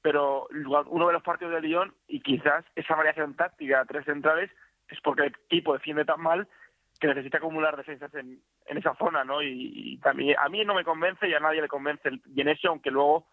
pero 0.00 0.48
uno 0.50 1.06
de 1.06 1.12
los 1.12 1.22
partidos 1.22 1.54
del 1.54 1.64
Lyon, 1.64 1.94
y 2.08 2.20
quizás 2.20 2.64
esa 2.74 2.96
variación 2.96 3.34
táctica 3.34 3.80
a 3.80 3.84
tres 3.84 4.04
centrales, 4.04 4.50
es 4.88 5.00
porque 5.00 5.22
el 5.22 5.34
equipo 5.46 5.72
defiende 5.72 6.04
tan 6.04 6.20
mal 6.20 6.48
que 7.00 7.08
necesita 7.08 7.38
acumular 7.38 7.76
defensas 7.76 8.14
en, 8.14 8.40
en 8.66 8.78
esa 8.78 8.94
zona, 8.96 9.24
¿no? 9.24 9.42
Y, 9.42 9.98
también 10.02 10.36
a 10.38 10.48
mí 10.48 10.64
no 10.64 10.74
me 10.74 10.84
convence 10.84 11.28
y 11.28 11.34
a 11.34 11.40
nadie 11.40 11.62
le 11.62 11.68
convence 11.68 12.08
el 12.08 12.48
eso 12.48 12.68
aunque 12.68 12.90
luego 12.90 13.26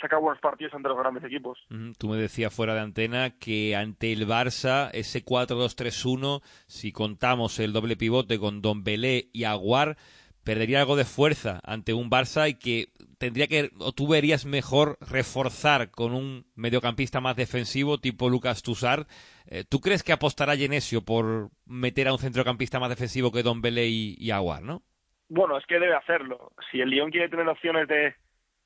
saca 0.00 0.16
buenos 0.16 0.40
partidos 0.40 0.72
ante 0.74 0.88
los 0.88 0.98
grandes 0.98 1.24
equipos. 1.24 1.58
Tú 1.98 2.08
me 2.08 2.16
decías 2.16 2.54
fuera 2.54 2.74
de 2.74 2.80
antena 2.80 3.30
que 3.38 3.76
ante 3.76 4.12
el 4.12 4.26
Barça, 4.26 4.90
ese 4.92 5.24
4-2-3-1, 5.24 6.42
si 6.66 6.92
contamos 6.92 7.58
el 7.58 7.72
doble 7.72 7.96
pivote 7.96 8.38
con 8.38 8.62
Don 8.62 8.82
Belé 8.82 9.28
y 9.32 9.44
Aguar, 9.44 9.96
perdería 10.44 10.80
algo 10.80 10.96
de 10.96 11.04
fuerza 11.04 11.60
ante 11.64 11.92
un 11.92 12.10
Barça 12.10 12.48
y 12.48 12.54
que 12.54 12.88
tendría 13.18 13.46
que, 13.46 13.70
o 13.78 13.92
tú 13.92 14.08
verías 14.08 14.46
mejor 14.46 14.96
reforzar 15.00 15.90
con 15.90 16.14
un 16.14 16.46
mediocampista 16.56 17.20
más 17.20 17.36
defensivo 17.36 17.98
tipo 17.98 18.30
Lucas 18.30 18.62
Tussard. 18.62 19.06
Eh, 19.46 19.64
¿Tú 19.68 19.80
crees 19.80 20.02
que 20.02 20.12
apostará 20.12 20.56
Genesio 20.56 21.04
por 21.04 21.50
meter 21.66 22.08
a 22.08 22.12
un 22.12 22.18
centrocampista 22.18 22.80
más 22.80 22.88
defensivo 22.88 23.30
que 23.30 23.42
Don 23.42 23.60
Belé 23.60 23.86
y, 23.88 24.30
Aguar, 24.30 24.62
no? 24.62 24.82
Bueno, 25.28 25.58
es 25.58 25.66
que 25.66 25.78
debe 25.78 25.94
hacerlo. 25.94 26.52
Si 26.70 26.80
el 26.80 26.88
Lyon 26.88 27.10
quiere 27.10 27.28
tener 27.28 27.46
opciones 27.46 27.86
de, 27.86 28.14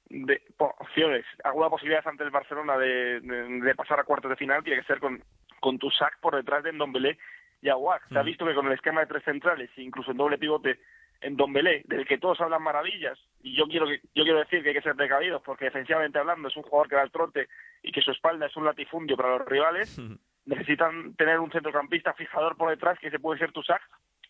de 0.08 0.40
opciones, 0.58 1.24
alguna 1.42 1.68
posibilidad 1.68 2.06
ante 2.06 2.24
el 2.24 2.30
Barcelona 2.30 2.78
de, 2.78 3.74
pasar 3.76 3.98
a 3.98 4.04
cuartos 4.04 4.30
de 4.30 4.36
final, 4.36 4.62
tiene 4.62 4.80
que 4.80 4.86
ser 4.86 5.00
con, 5.00 5.22
con 5.60 5.78
Tusac 5.78 6.20
por 6.20 6.36
detrás 6.36 6.62
de 6.62 6.72
Don 6.72 6.92
Belé 6.92 7.18
y 7.60 7.68
Aguar. 7.68 8.00
Se 8.08 8.18
ha 8.18 8.22
mm. 8.22 8.26
visto 8.26 8.46
que 8.46 8.54
con 8.54 8.66
el 8.66 8.74
esquema 8.74 9.00
de 9.00 9.06
tres 9.06 9.24
centrales, 9.24 9.68
incluso 9.76 10.12
en 10.12 10.16
doble 10.16 10.38
pivote, 10.38 10.78
en 11.20 11.36
Don 11.36 11.52
Belé, 11.52 11.82
del 11.86 12.06
que 12.06 12.18
todos 12.18 12.40
hablan 12.40 12.62
maravillas, 12.62 13.18
y 13.42 13.56
yo 13.56 13.66
quiero, 13.66 13.86
yo 13.88 14.24
quiero 14.24 14.38
decir 14.38 14.62
que 14.62 14.70
hay 14.70 14.74
que 14.74 14.82
ser 14.82 14.94
precavidos, 14.94 15.42
porque 15.42 15.66
defensivamente 15.66 16.18
hablando 16.18 16.48
es 16.48 16.56
un 16.56 16.62
jugador 16.62 16.88
que 16.88 16.96
da 16.96 17.02
el 17.02 17.10
trote 17.10 17.48
y 17.82 17.92
que 17.92 18.02
su 18.02 18.10
espalda 18.10 18.46
es 18.46 18.56
un 18.56 18.64
latifundio 18.64 19.16
para 19.16 19.38
los 19.38 19.46
rivales, 19.46 19.98
necesitan 20.46 21.14
tener 21.14 21.40
un 21.40 21.50
centrocampista 21.50 22.12
fijador 22.14 22.56
por 22.56 22.70
detrás 22.70 22.98
que 22.98 23.10
se 23.10 23.18
puede 23.18 23.38
ser 23.38 23.52
Tusac, 23.52 23.82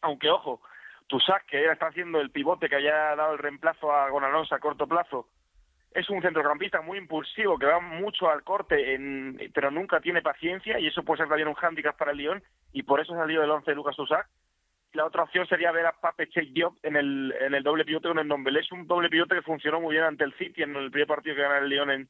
aunque 0.02 0.30
ojo, 0.30 0.60
Tusac, 1.06 1.46
que 1.46 1.64
está 1.64 1.86
haciendo 1.86 2.20
el 2.20 2.30
pivote 2.30 2.68
que 2.68 2.76
haya 2.76 3.16
dado 3.16 3.32
el 3.32 3.38
reemplazo 3.38 3.92
a 3.92 4.08
Gonalonso 4.10 4.54
a 4.54 4.60
corto 4.60 4.86
plazo, 4.86 5.28
es 5.94 6.10
un 6.10 6.20
centrocampista 6.20 6.80
muy 6.80 6.98
impulsivo 6.98 7.56
que 7.56 7.66
va 7.66 7.78
mucho 7.78 8.28
al 8.28 8.42
corte, 8.42 8.94
en, 8.94 9.38
pero 9.54 9.70
nunca 9.70 10.00
tiene 10.00 10.22
paciencia 10.22 10.78
y 10.80 10.88
eso 10.88 11.04
puede 11.04 11.18
ser 11.18 11.28
también 11.28 11.48
un 11.48 11.54
hándicap 11.54 11.96
para 11.96 12.10
el 12.10 12.18
Lyon 12.18 12.42
y 12.72 12.82
por 12.82 13.00
eso 13.00 13.14
salió 13.14 13.42
el 13.42 13.50
11 13.50 13.70
de 13.70 13.74
Lucas 13.76 13.96
Tusac 13.96 14.28
la 14.94 15.04
otra 15.04 15.24
opción 15.24 15.46
sería 15.46 15.72
ver 15.72 15.86
a 15.86 15.92
Pape 15.92 16.28
Cheik 16.28 16.52
Diop 16.52 16.76
en 16.82 16.96
el, 16.96 17.34
en 17.40 17.54
el 17.54 17.62
doble 17.62 17.84
pivote 17.84 18.08
con 18.08 18.18
el 18.18 18.28
Nombelé. 18.28 18.60
Es 18.60 18.72
un 18.72 18.86
doble 18.86 19.08
pivote 19.08 19.34
que 19.34 19.42
funcionó 19.42 19.80
muy 19.80 19.92
bien 19.94 20.04
ante 20.04 20.24
el 20.24 20.32
City 20.34 20.62
en 20.62 20.74
el 20.76 20.90
primer 20.90 21.08
partido 21.08 21.36
que 21.36 21.42
gana 21.42 21.58
el 21.58 21.68
Lyon 21.68 21.90
en, 21.90 22.08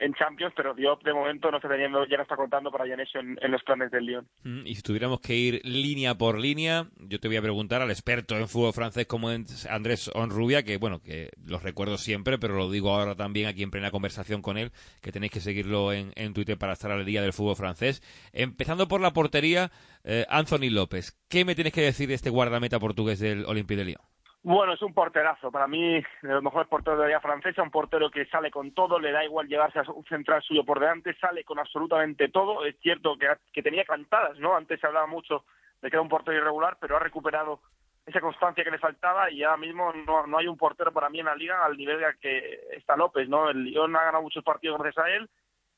en 0.00 0.14
Champions, 0.14 0.52
pero 0.56 0.74
Diop 0.74 1.04
de 1.04 1.12
momento 1.12 1.50
no 1.50 1.58
está 1.58 1.68
teniendo, 1.68 2.04
ya 2.06 2.16
no 2.16 2.22
está 2.22 2.34
contando 2.34 2.70
para 2.72 2.86
Genesio 2.86 3.20
en, 3.20 3.38
en, 3.40 3.50
los 3.50 3.62
planes 3.62 3.90
del 3.90 4.06
Lyon. 4.06 4.26
Mm, 4.42 4.66
y 4.66 4.74
si 4.74 4.82
tuviéramos 4.82 5.20
que 5.20 5.34
ir 5.36 5.60
línea 5.64 6.16
por 6.16 6.38
línea, 6.38 6.86
yo 6.98 7.20
te 7.20 7.28
voy 7.28 7.36
a 7.36 7.42
preguntar 7.42 7.82
al 7.82 7.90
experto 7.90 8.36
en 8.36 8.48
fútbol 8.48 8.72
francés 8.72 9.06
como 9.06 9.28
Andrés 9.28 10.10
Onrubia, 10.14 10.62
que 10.62 10.78
bueno, 10.78 11.00
que 11.00 11.30
los 11.46 11.62
recuerdo 11.62 11.98
siempre, 11.98 12.38
pero 12.38 12.56
lo 12.56 12.70
digo 12.70 12.94
ahora 12.94 13.14
también 13.14 13.46
aquí 13.46 13.62
en 13.62 13.70
plena 13.70 13.90
conversación 13.90 14.40
con 14.40 14.56
él, 14.56 14.72
que 15.02 15.12
tenéis 15.12 15.32
que 15.32 15.40
seguirlo 15.40 15.92
en, 15.92 16.12
en 16.16 16.32
Twitter 16.32 16.56
para 16.56 16.72
estar 16.72 16.90
al 16.90 17.04
día 17.04 17.20
del 17.20 17.34
fútbol 17.34 17.56
francés. 17.56 18.02
Empezando 18.32 18.88
por 18.88 19.02
la 19.02 19.12
portería, 19.12 19.70
eh, 20.04 20.24
Anthony 20.30 20.70
López. 20.70 21.18
¿Qué 21.28 21.44
me 21.44 21.54
tienes 21.54 21.72
que 21.72 21.82
decir 21.82 22.08
de 22.08 22.14
este 22.14 22.30
guardameta 22.30 22.78
portugués 22.78 23.18
del 23.18 23.44
Olympique 23.44 23.76
de 23.76 23.84
Lyon? 23.84 24.02
Bueno, 24.42 24.72
es 24.72 24.80
un 24.80 24.94
porterazo. 24.94 25.52
Para 25.52 25.66
mí, 25.66 26.02
de 26.22 26.28
los 26.28 26.42
mejores 26.42 26.66
porteros 26.66 26.98
de 26.98 27.02
la 27.02 27.08
Liga 27.08 27.20
Francesa, 27.20 27.62
un 27.62 27.70
portero 27.70 28.10
que 28.10 28.24
sale 28.26 28.50
con 28.50 28.72
todo, 28.72 28.98
le 28.98 29.12
da 29.12 29.22
igual 29.22 29.46
llevarse 29.46 29.80
a 29.80 29.92
un 29.92 30.04
central 30.04 30.42
suyo 30.42 30.64
por 30.64 30.80
delante, 30.80 31.14
sale 31.18 31.44
con 31.44 31.58
absolutamente 31.58 32.28
todo. 32.28 32.64
Es 32.64 32.78
cierto 32.80 33.18
que, 33.18 33.62
tenía 33.62 33.84
cantadas, 33.84 34.38
¿no? 34.38 34.56
Antes 34.56 34.80
se 34.80 34.86
hablaba 34.86 35.06
mucho 35.06 35.44
de 35.82 35.90
que 35.90 35.96
era 35.96 36.02
un 36.02 36.08
portero 36.08 36.38
irregular, 36.38 36.78
pero 36.80 36.96
ha 36.96 37.00
recuperado 37.00 37.60
esa 38.06 38.20
constancia 38.22 38.64
que 38.64 38.70
le 38.70 38.78
faltaba 38.78 39.30
y 39.30 39.42
ahora 39.42 39.58
mismo 39.58 39.92
no, 39.92 40.26
no 40.26 40.38
hay 40.38 40.46
un 40.46 40.56
portero 40.56 40.90
para 40.90 41.10
mí 41.10 41.20
en 41.20 41.26
la 41.26 41.34
liga 41.34 41.62
al 41.62 41.76
nivel 41.76 42.00
de 42.00 42.06
que 42.18 42.60
está 42.72 42.96
López, 42.96 43.28
¿no? 43.28 43.50
El 43.50 43.62
Lyon 43.64 43.94
ha 43.94 44.04
ganado 44.04 44.22
muchos 44.22 44.42
partidos 44.42 44.80
gracias 44.80 45.04
a 45.04 45.10
él. 45.10 45.28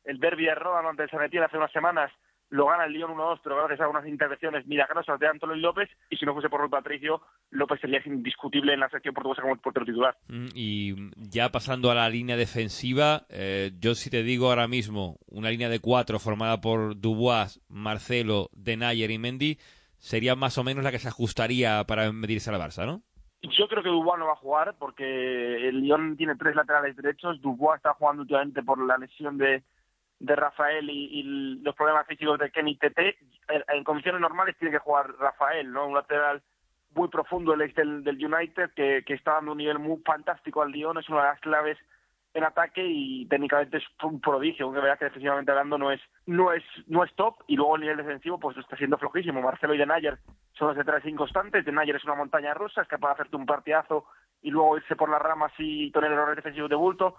El 0.04 0.20
derby 0.20 0.44
de 0.44 0.54
Rodan 0.54 0.86
ante 0.86 1.02
el 1.02 1.10
Sanetien 1.10 1.42
hace 1.42 1.56
unas 1.56 1.72
semanas 1.72 2.12
lo 2.52 2.66
gana 2.66 2.84
el 2.84 2.92
Lyon 2.92 3.12
1-2, 3.12 3.40
pero 3.42 3.56
gracias 3.56 3.80
a 3.80 3.88
unas 3.88 4.06
intervenciones 4.06 4.66
milagrosas 4.66 5.18
de 5.18 5.26
Antonio 5.26 5.56
López, 5.56 5.88
y 6.10 6.18
si 6.18 6.26
no 6.26 6.34
fuese 6.34 6.50
por 6.50 6.60
Ruth 6.60 6.70
Patricio, 6.70 7.22
López 7.50 7.80
sería 7.80 8.02
indiscutible 8.04 8.74
en 8.74 8.80
la 8.80 8.90
sección 8.90 9.14
portuguesa 9.14 9.40
como 9.40 9.56
portero 9.56 9.86
titular. 9.86 10.14
Mm, 10.28 10.48
y 10.54 10.94
ya 11.16 11.50
pasando 11.50 11.90
a 11.90 11.94
la 11.94 12.10
línea 12.10 12.36
defensiva, 12.36 13.22
eh, 13.30 13.72
yo 13.80 13.94
si 13.94 14.10
te 14.10 14.22
digo 14.22 14.50
ahora 14.50 14.68
mismo 14.68 15.16
una 15.28 15.48
línea 15.48 15.70
de 15.70 15.80
cuatro 15.80 16.18
formada 16.18 16.60
por 16.60 17.00
Dubois, 17.00 17.58
Marcelo, 17.68 18.50
Denayer 18.52 19.10
y 19.10 19.18
Mendy, 19.18 19.58
sería 19.96 20.36
más 20.36 20.58
o 20.58 20.64
menos 20.64 20.84
la 20.84 20.90
que 20.90 20.98
se 20.98 21.08
ajustaría 21.08 21.82
para 21.84 22.12
medirse 22.12 22.50
a 22.50 22.52
la 22.52 22.66
Barça, 22.66 22.84
¿no? 22.84 23.00
Yo 23.40 23.66
creo 23.66 23.82
que 23.82 23.88
Dubois 23.88 24.18
no 24.18 24.26
va 24.26 24.32
a 24.32 24.36
jugar 24.36 24.74
porque 24.78 25.68
el 25.68 25.80
Lyon 25.80 26.18
tiene 26.18 26.36
tres 26.36 26.54
laterales 26.54 26.96
derechos. 26.96 27.40
Dubois 27.40 27.78
está 27.78 27.94
jugando 27.94 28.22
últimamente 28.22 28.62
por 28.62 28.78
la 28.86 28.98
lesión 28.98 29.38
de, 29.38 29.64
de 30.22 30.36
Rafael 30.36 30.88
y, 30.88 31.58
los 31.62 31.74
problemas 31.74 32.06
físicos 32.06 32.38
de 32.38 32.50
Kenny 32.50 32.76
Tete, 32.76 33.18
en, 33.48 33.84
condiciones 33.84 34.20
normales 34.20 34.56
tiene 34.56 34.72
que 34.72 34.78
jugar 34.78 35.12
Rafael, 35.18 35.70
¿no? 35.72 35.88
Un 35.88 35.94
lateral 35.94 36.42
muy 36.94 37.08
profundo 37.08 37.54
el 37.54 37.62
ex 37.62 37.74
del, 37.74 38.04
United 38.06 38.70
que, 38.76 39.02
que, 39.04 39.14
está 39.14 39.32
dando 39.32 39.52
un 39.52 39.58
nivel 39.58 39.80
muy 39.80 40.00
fantástico 40.04 40.62
al 40.62 40.70
Lyon, 40.70 40.98
es 40.98 41.08
una 41.08 41.22
de 41.22 41.28
las 41.28 41.40
claves 41.40 41.78
en 42.34 42.44
ataque 42.44 42.84
y 42.86 43.26
técnicamente 43.26 43.78
es 43.78 43.84
un 44.02 44.20
prodigio, 44.20 44.66
aunque 44.66 44.80
verdad 44.80 44.98
que 44.98 45.06
defensivamente 45.06 45.50
hablando 45.50 45.76
no 45.76 45.90
es 45.90 46.00
no 46.24 46.52
es 46.52 46.62
no 46.86 47.04
es 47.04 47.12
top 47.14 47.42
y 47.46 47.56
luego 47.56 47.74
el 47.74 47.82
nivel 47.82 47.98
defensivo 47.98 48.38
pues 48.38 48.56
está 48.56 48.76
siendo 48.76 48.98
flojísimo. 48.98 49.42
Marcelo 49.42 49.74
y 49.74 49.78
Denayer 49.78 50.18
son 50.52 50.68
los 50.68 50.76
centrales 50.76 51.04
inconstantes, 51.04 51.64
Denayer 51.64 51.96
es 51.96 52.04
una 52.04 52.14
montaña 52.14 52.54
rusa, 52.54 52.82
es 52.82 52.88
capaz 52.88 53.08
de 53.08 53.14
hacerte 53.14 53.36
un 53.36 53.46
partidazo 53.46 54.06
y 54.40 54.50
luego 54.50 54.76
irse 54.76 54.96
por 54.96 55.10
las 55.10 55.20
ramas 55.20 55.52
y 55.58 55.90
tener 55.90 56.12
errores 56.12 56.36
defensivos 56.36 56.70
de 56.70 56.76
bulto. 56.76 57.16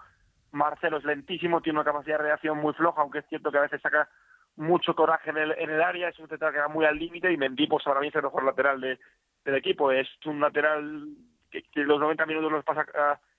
Marcelo 0.54 0.98
es 0.98 1.04
lentísimo, 1.04 1.60
tiene 1.60 1.78
una 1.78 1.84
capacidad 1.84 2.18
de 2.18 2.24
reacción 2.24 2.58
muy 2.58 2.72
floja, 2.74 3.02
aunque 3.02 3.18
es 3.18 3.26
cierto 3.28 3.50
que 3.50 3.58
a 3.58 3.62
veces 3.62 3.80
saca 3.80 4.08
mucho 4.56 4.94
coraje 4.94 5.30
en 5.30 5.36
el, 5.36 5.52
en 5.58 5.70
el 5.70 5.82
área, 5.82 6.08
es 6.08 6.18
un 6.18 6.28
central 6.28 6.52
que 6.52 6.60
va 6.60 6.68
muy 6.68 6.84
al 6.84 6.98
límite 6.98 7.32
y 7.32 7.36
Mendy 7.36 7.66
pues 7.66 7.86
ahora 7.86 8.00
mismo 8.00 8.18
es 8.18 8.24
el 8.24 8.30
mejor 8.30 8.44
lateral 8.44 8.80
de, 8.80 8.98
del 9.44 9.54
equipo, 9.56 9.90
es 9.90 10.08
un 10.26 10.40
lateral 10.40 11.08
que, 11.50 11.62
los 11.74 11.98
90 11.98 12.26
minutos 12.26 12.52
los 12.52 12.64
pasa 12.64 12.86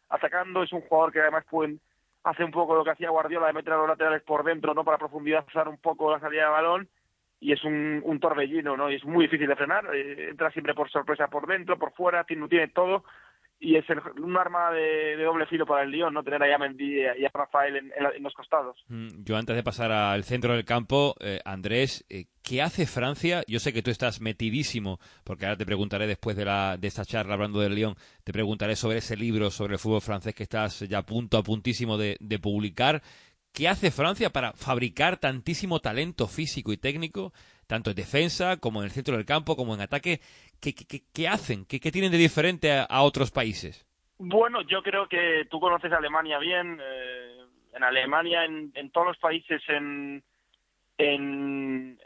atacando, 0.09 0.63
es 0.63 0.73
un 0.73 0.81
jugador 0.81 1.11
que 1.11 1.21
además 1.21 1.45
puede, 1.49 1.77
hace 2.23 2.43
un 2.43 2.51
poco 2.51 2.75
lo 2.75 2.83
que 2.83 2.91
hacía 2.91 3.09
Guardiola 3.09 3.47
de 3.47 3.53
meter 3.53 3.73
a 3.73 3.77
los 3.77 3.87
laterales 3.87 4.23
por 4.23 4.43
dentro, 4.43 4.73
no 4.73 4.83
para 4.83 4.97
profundizar 4.97 5.67
un 5.67 5.77
poco 5.77 6.11
la 6.11 6.19
salida 6.19 6.43
de 6.43 6.49
balón 6.49 6.89
y 7.39 7.51
es 7.51 7.63
un, 7.63 8.01
un 8.03 8.19
torbellino, 8.19 8.75
¿no? 8.75 8.89
Y 8.89 8.95
es 8.95 9.05
muy 9.05 9.25
difícil 9.25 9.47
de 9.47 9.55
frenar, 9.55 9.93
eh, 9.93 10.29
entra 10.29 10.51
siempre 10.51 10.73
por 10.73 10.89
sorpresa 10.89 11.27
por 11.27 11.47
dentro, 11.47 11.77
por 11.77 11.91
fuera, 11.93 12.23
tiene, 12.23 12.47
tiene 12.47 12.69
todo 12.69 13.03
y 13.59 13.75
es 13.75 13.85
un 14.21 14.37
arma 14.37 14.71
de, 14.71 15.15
doble 15.23 15.45
filo 15.45 15.65
para 15.65 15.83
el 15.83 15.91
Lyon, 15.91 16.13
¿no? 16.13 16.23
Tener 16.23 16.43
a 16.43 16.57
Mendy 16.57 17.01
y 17.17 17.25
a 17.25 17.31
Rafael 17.33 17.75
en, 17.77 18.23
los 18.23 18.33
costados. 18.33 18.77
Mm, 18.89 19.23
yo 19.23 19.37
antes 19.37 19.55
de 19.55 19.63
pasar 19.63 19.91
al 19.91 20.23
centro 20.23 20.53
del 20.53 20.65
campo, 20.65 21.15
eh, 21.19 21.39
Andrés, 21.45 22.05
eh, 22.09 22.25
¿qué 22.43 22.61
hace 22.61 22.85
Francia? 22.85 23.43
Yo 23.47 23.59
sé 23.59 23.73
que 23.73 23.81
tú 23.81 23.91
estás 23.91 24.21
metidísimo, 24.21 24.99
porque 25.23 25.45
ahora 25.45 25.57
te 25.57 25.65
preguntaré 25.65 26.05
después 26.05 26.35
de, 26.35 26.45
la, 26.45 26.77
de 26.77 26.87
esta 26.87 27.05
charla 27.05 27.33
hablando 27.33 27.59
del 27.61 27.75
Lyon, 27.75 27.95
te 28.23 28.33
preguntaré 28.33 28.75
sobre 28.75 28.97
ese 28.97 29.15
libro 29.15 29.49
sobre 29.49 29.73
el 29.73 29.79
fútbol 29.79 30.01
francés 30.01 30.35
que 30.35 30.43
estás 30.43 30.81
ya 30.81 31.01
punto, 31.03 31.37
a 31.37 31.43
puntísimo 31.43 31.97
de, 31.97 32.17
de 32.19 32.39
publicar. 32.39 33.01
¿Qué 33.55 33.69
hace 33.69 33.89
Francia 33.89 34.31
para 34.31 34.51
fabricar 34.51 35.15
tantísimo 35.15 35.79
talento 35.79 36.27
físico 36.27 36.73
y 36.73 36.77
técnico, 36.77 37.31
tanto 37.67 37.91
en 37.91 37.95
defensa 37.95 38.57
como 38.57 38.81
en 38.81 38.85
el 38.85 38.91
centro 38.91 39.15
del 39.15 39.25
campo, 39.25 39.55
como 39.55 39.73
en 39.73 39.79
ataque? 39.79 40.19
¿Qué, 40.59 41.27
hacen? 41.29 41.65
¿Qué, 41.65 41.79
tienen 41.79 42.11
de 42.11 42.17
diferente 42.17 42.69
a, 42.73 43.01
otros 43.01 43.31
países? 43.31 43.87
Bueno, 44.17 44.61
yo 44.63 44.83
creo 44.83 45.07
que 45.07 45.47
tú 45.49 45.61
conoces 45.61 45.93
Alemania 45.93 46.37
bien. 46.37 46.81
Eh, 46.81 47.45
en 47.75 47.83
Alemania, 47.83 48.43
en, 48.43 48.89
todos 48.91 49.07
los 49.07 49.17
países, 49.19 49.61
en, 49.69 50.21
en, 50.97 51.97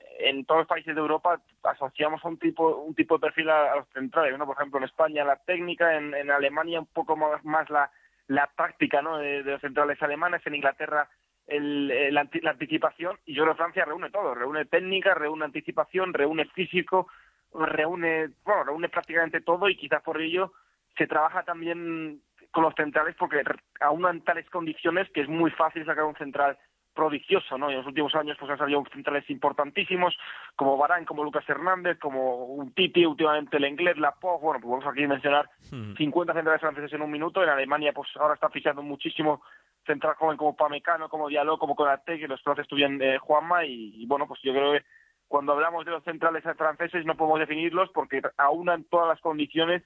todos 0.46 0.60
los 0.60 0.68
países 0.68 0.94
de 0.94 1.02
Europa 1.02 1.42
asociamos 1.64 2.24
un 2.26 2.38
tipo 2.38 2.76
un 2.78 2.94
tipo 2.94 3.16
de 3.16 3.22
perfil 3.22 3.50
a, 3.50 3.76
los 3.76 3.88
centrales, 3.90 4.38
¿no? 4.38 4.46
Por 4.46 4.56
ejemplo, 4.56 4.78
en 4.78 4.86
España 4.86 5.24
la 5.24 5.38
técnica, 5.38 5.96
en, 5.96 6.30
Alemania 6.30 6.80
un 6.80 6.88
poco 6.88 7.16
más, 7.16 7.44
más 7.44 7.68
la, 7.72 7.90
la 8.28 8.48
práctica, 8.56 9.02
¿no? 9.02 9.18
De, 9.18 9.42
los 9.42 9.62
centrales 9.62 10.00
alemanes, 10.04 10.46
en 10.46 10.54
Inglaterra 10.54 11.10
el, 11.50 12.14
la, 12.14 12.22
anticipación 12.22 13.18
y 13.26 13.34
yo 13.34 13.44
creo 13.44 13.54
que 13.54 13.58
Francia 13.58 13.86
reúne 13.86 14.10
todo, 14.10 14.36
reúne 14.36 14.66
técnica, 14.66 15.14
reúne 15.14 15.46
anticipación, 15.46 16.14
reúne 16.14 16.46
físico, 16.46 17.08
reúne, 17.54 18.30
bueno, 18.44 18.64
reúne 18.64 18.90
prácticamente 18.90 19.42
todo 19.42 19.68
y 19.70 19.76
quizás 19.76 20.02
por 20.04 20.22
ello 20.22 20.54
se 20.98 21.08
trabaja 21.08 21.44
también 21.44 22.22
con 22.52 22.64
los 22.64 22.74
centrales 22.76 23.16
porque 23.18 23.42
en 23.42 24.22
tales 24.22 24.50
condiciones 24.50 25.10
que 25.12 25.22
es 25.22 25.30
muy 25.30 25.52
fácil 25.52 25.86
sacar 25.86 26.04
un 26.04 26.16
central 26.16 26.58
prodigioso, 26.94 27.58
¿no? 27.58 27.70
Y 27.70 27.74
en 27.74 27.80
los 27.80 27.88
últimos 27.88 28.14
años 28.16 28.36
pues 28.38 28.52
han 28.52 28.58
salido 28.58 28.84
centrales 28.92 29.30
importantísimos 29.30 30.18
como 30.56 30.78
Barán, 30.78 31.06
como 31.06 31.24
Lucas 31.24 31.48
Hernández, 31.48 31.98
como 32.00 32.46
un 32.46 32.74
Titi, 32.74 33.06
últimamente 33.06 33.58
el 33.58 33.66
inglés, 33.66 33.98
la 33.98 34.12
POG, 34.12 34.42
bueno, 34.42 34.60
pues 34.60 34.72
vamos 34.72 34.86
aquí 34.86 35.04
a 35.04 35.08
mencionar 35.08 35.50
50 35.70 36.34
centrales 36.34 36.60
franceses 36.60 36.92
en 36.94 37.02
un 37.02 37.12
minuto, 37.12 37.42
en 37.42 37.50
Alemania 37.50 37.94
pues 37.94 38.10
ahora 38.20 38.34
está 38.34 38.50
fichando 38.50 38.82
muchísimo 38.82 39.42
central 39.90 40.16
joven 40.16 40.38
como 40.38 40.56
Pamecano, 40.56 41.10
como 41.10 41.30
Diallo, 41.30 41.58
como 41.58 41.76
Konate, 41.76 42.20
que 42.20 42.28
los 42.28 42.42
franceses 42.44 42.70
tuvieron 42.70 43.02
eh, 43.02 43.18
Juanma 43.18 43.66
y, 43.66 44.06
bueno, 44.06 44.28
pues 44.28 44.40
yo 44.44 44.54
creo 44.54 44.74
que 44.74 44.86
cuando 45.28 45.54
hablamos 45.54 45.86
de 45.86 45.92
los 45.92 46.04
centrales 46.04 46.44
franceses 46.58 47.06
no 47.06 47.18
podemos 47.18 47.40
definirlos 47.40 47.90
porque 47.94 48.22
aunan 48.38 48.84
todas 48.84 49.08
las 49.08 49.20
condiciones 49.22 49.84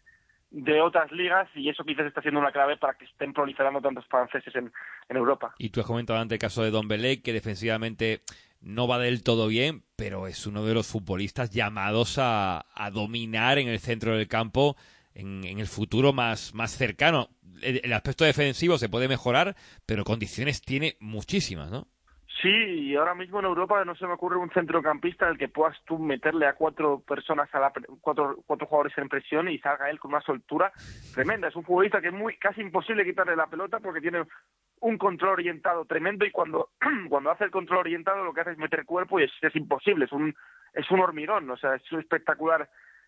de 0.52 0.82
otras 0.82 1.12
ligas 1.12 1.50
y 1.56 1.70
eso 1.70 1.84
quizás 1.84 2.06
está 2.06 2.22
siendo 2.22 2.40
una 2.40 2.52
clave 2.52 2.78
para 2.78 2.94
que 2.94 3.06
estén 3.06 3.34
proliferando 3.34 3.82
tantos 3.82 4.06
franceses 4.08 4.54
en, 4.56 4.72
Europa. 5.10 5.54
Y 5.60 5.70
tú 5.70 5.80
has 5.80 5.86
comentado 5.86 6.20
antes 6.20 6.36
el 6.36 6.40
caso 6.40 6.64
de 6.64 6.72
Don 6.72 6.88
Belé, 6.88 7.22
que 7.22 7.34
defensivamente 7.34 8.22
no 8.62 8.88
va 8.88 8.98
del 8.98 9.24
todo 9.24 9.48
bien, 9.48 9.84
pero 9.96 10.28
es 10.28 10.48
uno 10.48 10.66
de 10.66 10.74
los 10.74 10.88
futbolistas 10.88 11.52
llamados 11.52 12.18
a, 12.20 12.66
dominar 12.92 13.60
en 13.60 13.68
el 13.68 13.80
centro 13.80 14.18
del 14.18 14.28
campo 14.28 14.76
en, 15.16 15.44
el 15.44 15.68
futuro 15.68 16.14
más, 16.14 16.54
más 16.54 16.72
cercano. 16.72 17.30
el, 17.62 17.94
aspecto 17.94 18.26
defensivo 18.26 18.78
se 18.78 18.90
puede 18.90 19.08
mejorar, 19.08 19.56
pero 19.86 20.04
condiciones 20.04 20.62
tiene 20.62 20.98
muchísimas, 21.00 21.72
¿no? 21.72 21.88
Sí, 22.44 22.50
y 22.50 22.96
ahora 22.98 23.16
mismo 23.16 23.40
en 23.40 23.46
Europa 23.46 23.86
no 23.86 23.96
se 23.96 24.06
me 24.06 24.12
ocurre 24.14 24.36
un 24.36 24.50
centrocampista 24.50 25.28
al 25.28 25.38
que 25.38 25.48
puedas 25.48 25.78
tú 25.86 25.98
meterle 25.98 26.46
a 26.46 26.56
cuatro 26.56 27.00
personas, 27.00 27.48
a 27.56 27.60
la, 27.62 27.72
cuatro, 28.02 28.44
cuatro 28.46 28.68
jugadores 28.68 28.98
en 28.98 29.08
presión 29.08 29.48
y 29.48 29.60
salga 29.60 29.90
él 29.90 29.98
con 29.98 30.12
una 30.14 30.20
soltura 30.20 30.74
tremenda. 31.14 31.48
Es 31.48 31.56
un 31.56 31.64
futbolista 31.64 32.02
que 32.02 32.08
es 32.08 32.14
muy 32.14 32.36
casi 32.36 32.60
imposible 32.60 33.06
quitarle 33.06 33.38
la 33.38 33.48
pelota 33.48 33.80
porque 33.80 34.02
tiene 34.02 34.26
un 34.82 34.98
control 34.98 35.32
orientado 35.34 35.86
tremendo 35.86 36.26
y 36.26 36.32
cuando, 36.32 36.72
cuando 37.10 37.32
hace 37.32 37.46
el 37.46 37.52
control 37.52 37.80
orientado 37.80 38.26
lo 38.26 38.34
que 38.34 38.42
hace 38.42 38.52
es 38.52 38.58
meter 38.58 38.84
cuerpo 38.84 39.22
y 39.22 39.24
es, 39.24 39.56
imposible, 39.56 40.04
es 40.04 40.12
un, 40.12 40.36
es 40.74 40.92
un 40.92 41.00
hormigón, 41.00 41.50
o 41.50 41.56
sea, 41.56 41.76
es 41.76 41.84
espectacular 41.94 42.64
eh, 42.64 42.68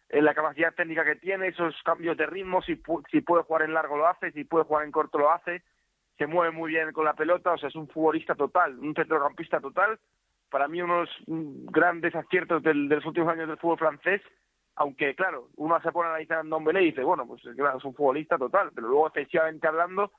la 0.09 0.33
capacidad 0.33 0.73
técnica 0.73 1.03
que 1.03 1.15
tiene, 1.15 1.47
esos 1.47 1.75
cambios 1.83 2.15
de 2.17 2.25
ritmo, 2.25 2.61
si, 2.61 2.81
si 3.11 3.21
puede 3.21 3.43
jugar 3.43 3.63
en 3.63 3.73
largo 3.73 3.97
lo 3.97 4.07
hace, 4.07 4.31
si 4.31 4.43
puede 4.43 4.65
jugar 4.65 4.85
en 4.85 4.91
corto 4.91 5.17
lo 5.17 5.31
hace 5.31 5.63
se 6.17 6.27
mueve 6.27 6.51
muy 6.51 6.71
bien 6.71 6.91
con 6.91 7.05
la 7.05 7.13
pelota, 7.13 7.53
o 7.53 7.57
sea, 7.57 7.69
es 7.69 7.75
un 7.75 7.87
futbolista 7.87 8.35
total, 8.35 8.77
un 8.79 8.93
centrocampista 8.93 9.59
total. 9.59 9.99
Para 10.49 10.67
mí, 10.67 10.81
unos 10.81 11.09
grandes 11.27 12.15
aciertos 12.15 12.63
de 12.63 12.73
los 12.73 13.05
últimos 13.05 13.29
años 13.29 13.47
del 13.47 13.57
fútbol 13.57 13.79
francés, 13.79 14.21
aunque, 14.75 15.15
claro, 15.15 15.49
uno 15.57 15.79
se 15.81 15.91
pone 15.91 16.07
a 16.07 16.11
analizar 16.11 16.43
en 16.43 16.49
Don 16.49 16.63
Belé 16.63 16.83
y 16.83 16.85
dice, 16.87 17.03
bueno, 17.03 17.25
pues 17.25 17.41
claro, 17.55 17.77
es 17.77 17.83
un 17.83 17.95
futbolista 17.95 18.37
total, 18.37 18.71
pero 18.73 18.87
luego, 18.87 19.07
efectivamente 19.07 19.67
hablando, 19.67 20.11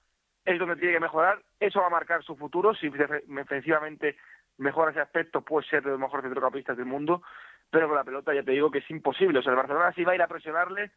es 0.44 0.58
donde 0.58 0.76
tiene 0.76 0.94
que 0.94 1.00
mejorar. 1.00 1.42
Eso 1.58 1.80
va 1.80 1.86
a 1.86 1.90
marcar 1.90 2.22
su 2.22 2.36
futuro. 2.36 2.74
Si 2.74 2.88
defensivamente 2.88 4.16
mejora 4.58 4.90
ese 4.90 5.00
aspecto, 5.00 5.42
puede 5.42 5.66
ser 5.66 5.82
de 5.82 5.90
los 5.90 6.00
mejores 6.00 6.24
centrocampistas 6.24 6.76
del 6.76 6.86
mundo, 6.86 7.22
pero 7.70 7.88
con 7.88 7.96
la 7.96 8.04
pelota 8.04 8.34
ya 8.34 8.42
te 8.42 8.52
digo 8.52 8.70
que 8.70 8.78
es 8.78 8.90
imposible. 8.90 9.38
O 9.38 9.42
sea, 9.42 9.50
el 9.50 9.56
Barcelona 9.56 9.92
si 9.94 10.04
va 10.04 10.12
a 10.12 10.14
ir 10.16 10.22
a 10.22 10.28
presionarle, 10.28 10.90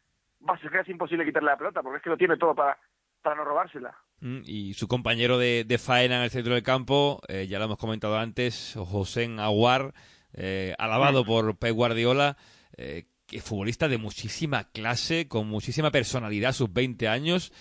va 0.48 0.54
a 0.54 0.58
ser 0.58 0.70
casi 0.70 0.92
imposible 0.92 1.24
quitarle 1.24 1.50
la 1.50 1.58
pelota, 1.58 1.82
porque 1.82 1.98
es 1.98 2.02
que 2.02 2.10
lo 2.10 2.16
tiene 2.16 2.36
todo 2.36 2.54
para 2.54 2.78
para 3.22 3.36
no 3.36 3.44
robársela. 3.44 3.96
Mm, 4.20 4.40
y 4.44 4.74
su 4.74 4.88
compañero 4.88 5.38
de, 5.38 5.80
faena 5.82 6.16
en 6.16 6.22
el 6.22 6.30
centro 6.30 6.54
del 6.54 6.62
campo, 6.62 7.20
eh, 7.28 7.46
ya 7.48 7.58
lo 7.58 7.66
hemos 7.66 7.78
comentado 7.78 8.18
antes, 8.18 8.74
José 8.76 9.28
Aguar, 9.38 9.94
eh, 10.34 10.74
alabado 10.78 11.24
mm. 11.24 11.26
por 11.26 11.56
Pep 11.56 11.74
Guardiola, 11.74 12.36
eh, 12.76 13.06
que 13.26 13.40
futbolista 13.40 13.88
de 13.88 13.98
muchísima 13.98 14.64
clase, 14.72 15.28
con 15.28 15.46
muchísima 15.46 15.90
personalidad, 15.90 16.52
sus 16.52 16.72
20 16.72 17.08
años. 17.08 17.52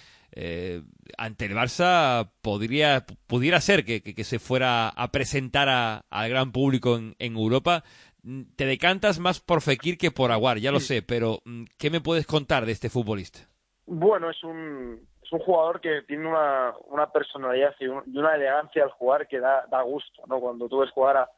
ante 1.18 1.46
el 1.46 1.56
Barça 1.56 2.32
podría, 2.42 3.06
pudiera 3.28 3.60
ser 3.62 3.84
que, 3.84 4.24
se 4.24 4.40
fuera 4.40 4.90
a 4.90 5.12
presentar 5.12 6.04
al 6.10 6.30
gran 6.30 6.52
público 6.52 6.98
en, 6.98 7.16
en, 7.20 7.36
Europa. 7.36 7.84
Mm, 8.24 8.44
te 8.56 8.66
decantas 8.66 9.20
más 9.20 9.40
por 9.40 9.62
Fekir 9.62 9.98
que 9.98 10.12
por 10.12 10.32
Aguar, 10.32 10.58
ya 10.58 10.72
lo 10.72 10.80
sé, 10.80 11.02
pero 11.02 11.40
¿qué 11.78 11.90
me 11.90 12.02
puedes 12.02 12.26
contar 12.28 12.66
de 12.66 12.72
este 12.72 12.90
futbolista? 12.90 13.40
Bueno, 13.86 14.30
es 14.30 14.44
un, 14.44 15.00
es 15.24 15.32
un 15.32 15.40
jugador 15.40 15.80
que 15.80 16.02
tiene 16.04 16.28
una, 16.28 16.74
una 16.88 17.12
personalidad 17.12 17.74
y, 17.80 17.88
una 17.88 18.36
elegancia 18.36 18.84
al 18.84 18.92
jugar 18.92 19.28
que 19.28 19.40
da, 19.40 19.66
da 19.70 19.82
gusto, 19.82 20.24
¿no? 20.28 20.40
Cuando 20.40 20.68
tú 20.68 20.80
ves 20.80 20.92
jugar 20.92 21.18
a, 21.18 21.30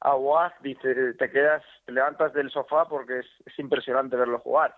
a 0.00 0.52
dice, 0.62 1.14
te 1.14 1.30
quedas, 1.30 1.62
te 1.84 1.92
levantas 1.92 2.32
del 2.32 2.50
sofá 2.50 2.86
porque 2.86 3.20
es, 3.20 3.26
es 3.46 3.58
impresionante 3.58 4.16
verlo 4.16 4.38
jugar. 4.38 4.76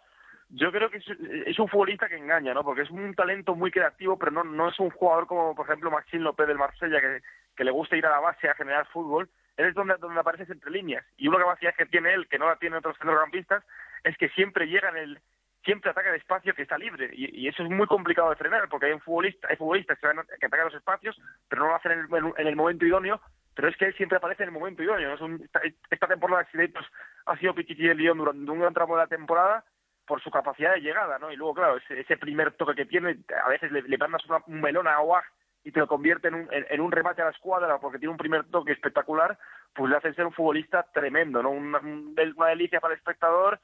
Yo 0.51 0.73
creo 0.73 0.89
que 0.89 0.99
es, 1.47 1.59
un 1.59 1.69
futbolista 1.69 2.09
que 2.09 2.17
engaña, 2.17 2.55
¿no? 2.55 2.65
Porque 2.65 2.83
es 2.83 2.91
un 2.91 3.15
talento 3.15 3.55
muy 3.55 3.71
creativo, 3.71 4.19
pero 4.19 4.31
no, 4.31 4.45
no 4.45 4.69
es 4.69 4.79
un 4.81 4.91
jugador 4.91 5.27
como, 5.27 5.55
por 5.55 5.67
ejemplo, 5.67 5.91
Maxime 5.91 6.25
López 6.25 6.47
del 6.47 6.57
Marsella, 6.57 7.01
que, 7.01 7.21
que 7.55 7.65
le 7.65 7.71
gusta 7.71 7.97
ir 7.97 8.07
a 8.07 8.11
la 8.11 8.21
base 8.21 8.49
a 8.49 8.55
generar 8.55 8.87
fútbol. 8.87 9.29
Él 9.59 9.67
es 9.67 9.75
donde, 9.75 9.97
donde 9.97 10.21
aparece 10.21 10.51
entre 10.51 10.71
líneas. 10.71 11.05
Y 11.17 11.29
una 11.29 11.39
capacidad 11.39 11.75
que 11.75 11.87
tiene 11.87 12.15
él, 12.15 12.29
que 12.29 12.39
no 12.39 12.47
la 12.47 12.57
tienen 12.57 12.79
otros 12.79 12.97
centrocampistas, 12.97 13.65
es 14.05 14.17
que 14.17 14.29
siempre 14.31 14.69
llega 14.69 14.89
en 14.91 14.97
el, 14.97 15.21
siempre 15.65 15.91
ataca 15.91 16.11
el 16.11 16.17
espacio 16.17 16.55
que 16.55 16.63
está 16.63 16.79
libre. 16.79 17.11
Y, 17.13 17.49
eso 17.49 17.65
es 17.65 17.69
muy 17.69 17.87
complicado 17.87 18.31
de 18.31 18.37
frenar 18.37 18.69
porque 18.69 18.87
hay 18.87 18.93
un 18.93 19.01
futbolista, 19.01 19.49
hay 19.51 19.57
futbolistas 19.57 19.99
que, 19.99 20.07
atacan 20.47 20.67
los 20.67 20.75
espacios 20.75 21.21
pero 21.49 21.63
no 21.63 21.69
lo 21.69 21.75
hacen 21.75 21.93
en 21.93 22.47
el, 22.47 22.57
momento 22.57 22.87
idóneo 22.87 23.21
pero 23.55 23.69
es 23.69 23.77
que 23.77 23.87
él 23.87 23.95
siempre 23.97 24.19
aparece 24.19 24.45
en 24.45 24.51
el 24.51 24.55
momento 24.55 24.83
idóneo. 24.83 25.15
Esta, 25.91 26.07
temporada 26.07 26.47
pues, 26.53 26.87
ha 27.27 27.37
sido 27.37 27.55
Pichichi 27.55 27.89
el 27.89 27.99
Lyon 27.99 28.19
durante 28.19 28.51
un 28.51 28.61
gran 28.61 28.73
tramo 28.73 28.95
de 28.95 29.03
la 29.03 29.09
temporada 29.09 29.65
por 30.07 30.23
su 30.23 30.31
capacidad 30.31 30.73
de 30.73 30.81
llegada 30.81 31.19
no 31.19 31.31
y 31.31 31.37
luego 31.37 31.55
claro 31.55 31.79
ese, 31.91 32.17
primer 32.17 32.53
toque 32.53 32.75
que 32.75 32.87
tiene 32.87 33.19
a 33.45 33.49
veces 33.51 33.71
le, 33.71 33.83
le 33.83 33.99
mandas 33.99 34.23
un 34.47 34.61
melón 34.61 34.87
a 34.87 34.95
Aguaj 34.95 35.25
y 35.69 35.71
te 35.71 35.81
lo 35.81 35.87
convierte 35.87 36.29
en 36.29 36.35
un, 36.35 36.49
en, 36.51 36.81
un 36.81 36.91
remate 36.91 37.21
a 37.21 37.27
la 37.27 37.31
escuadra 37.31 37.79
porque 37.79 37.99
tiene 37.99 38.13
un 38.13 38.17
primer 38.17 38.45
toque 38.45 38.73
espectacular, 38.73 39.39
pues 39.75 39.91
le 39.91 39.99
hace 39.99 40.15
ser 40.15 40.25
un 40.25 40.33
futbolista 40.33 40.83
tremendo, 40.95 41.43
¿no? 41.43 41.51
Una, 41.51 41.79
una 41.79 42.47
delicia 42.47 42.81
para 42.81 42.95
el 42.95 42.99
espectador 42.99 43.61